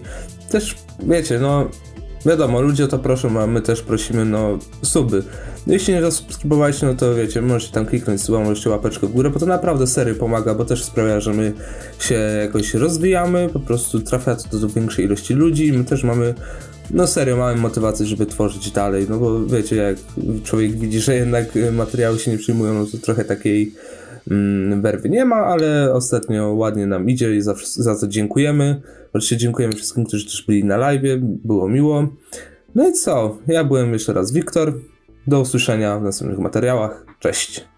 [0.50, 1.70] też wiecie, no
[2.26, 5.24] wiadomo, ludzie o to proszą, a my też prosimy, no suby.
[5.68, 9.40] Jeśli nie zasubskrybowaliście, no to wiecie, możecie tam kliknąć suba, możecie łapeczkę w górę, bo
[9.40, 11.54] to naprawdę serio pomaga, bo też sprawia, że my
[12.00, 16.34] się jakoś rozwijamy, po prostu trafia to do większej ilości ludzi i my też mamy
[16.92, 19.98] no serio, mamy motywację, żeby tworzyć dalej, no bo wiecie, jak
[20.44, 23.74] człowiek widzi, że jednak materiały się nie przyjmują, no to trochę takiej
[24.82, 28.82] werwy nie ma, ale ostatnio ładnie nam idzie i za, za to dziękujemy.
[29.14, 32.08] Oczywiście dziękujemy wszystkim, którzy też byli na live, było miło.
[32.76, 33.38] No i co?
[33.48, 34.74] Ja byłem jeszcze raz Wiktor.
[35.28, 37.06] Do usłyszenia w następnych materiałach.
[37.20, 37.73] Cześć.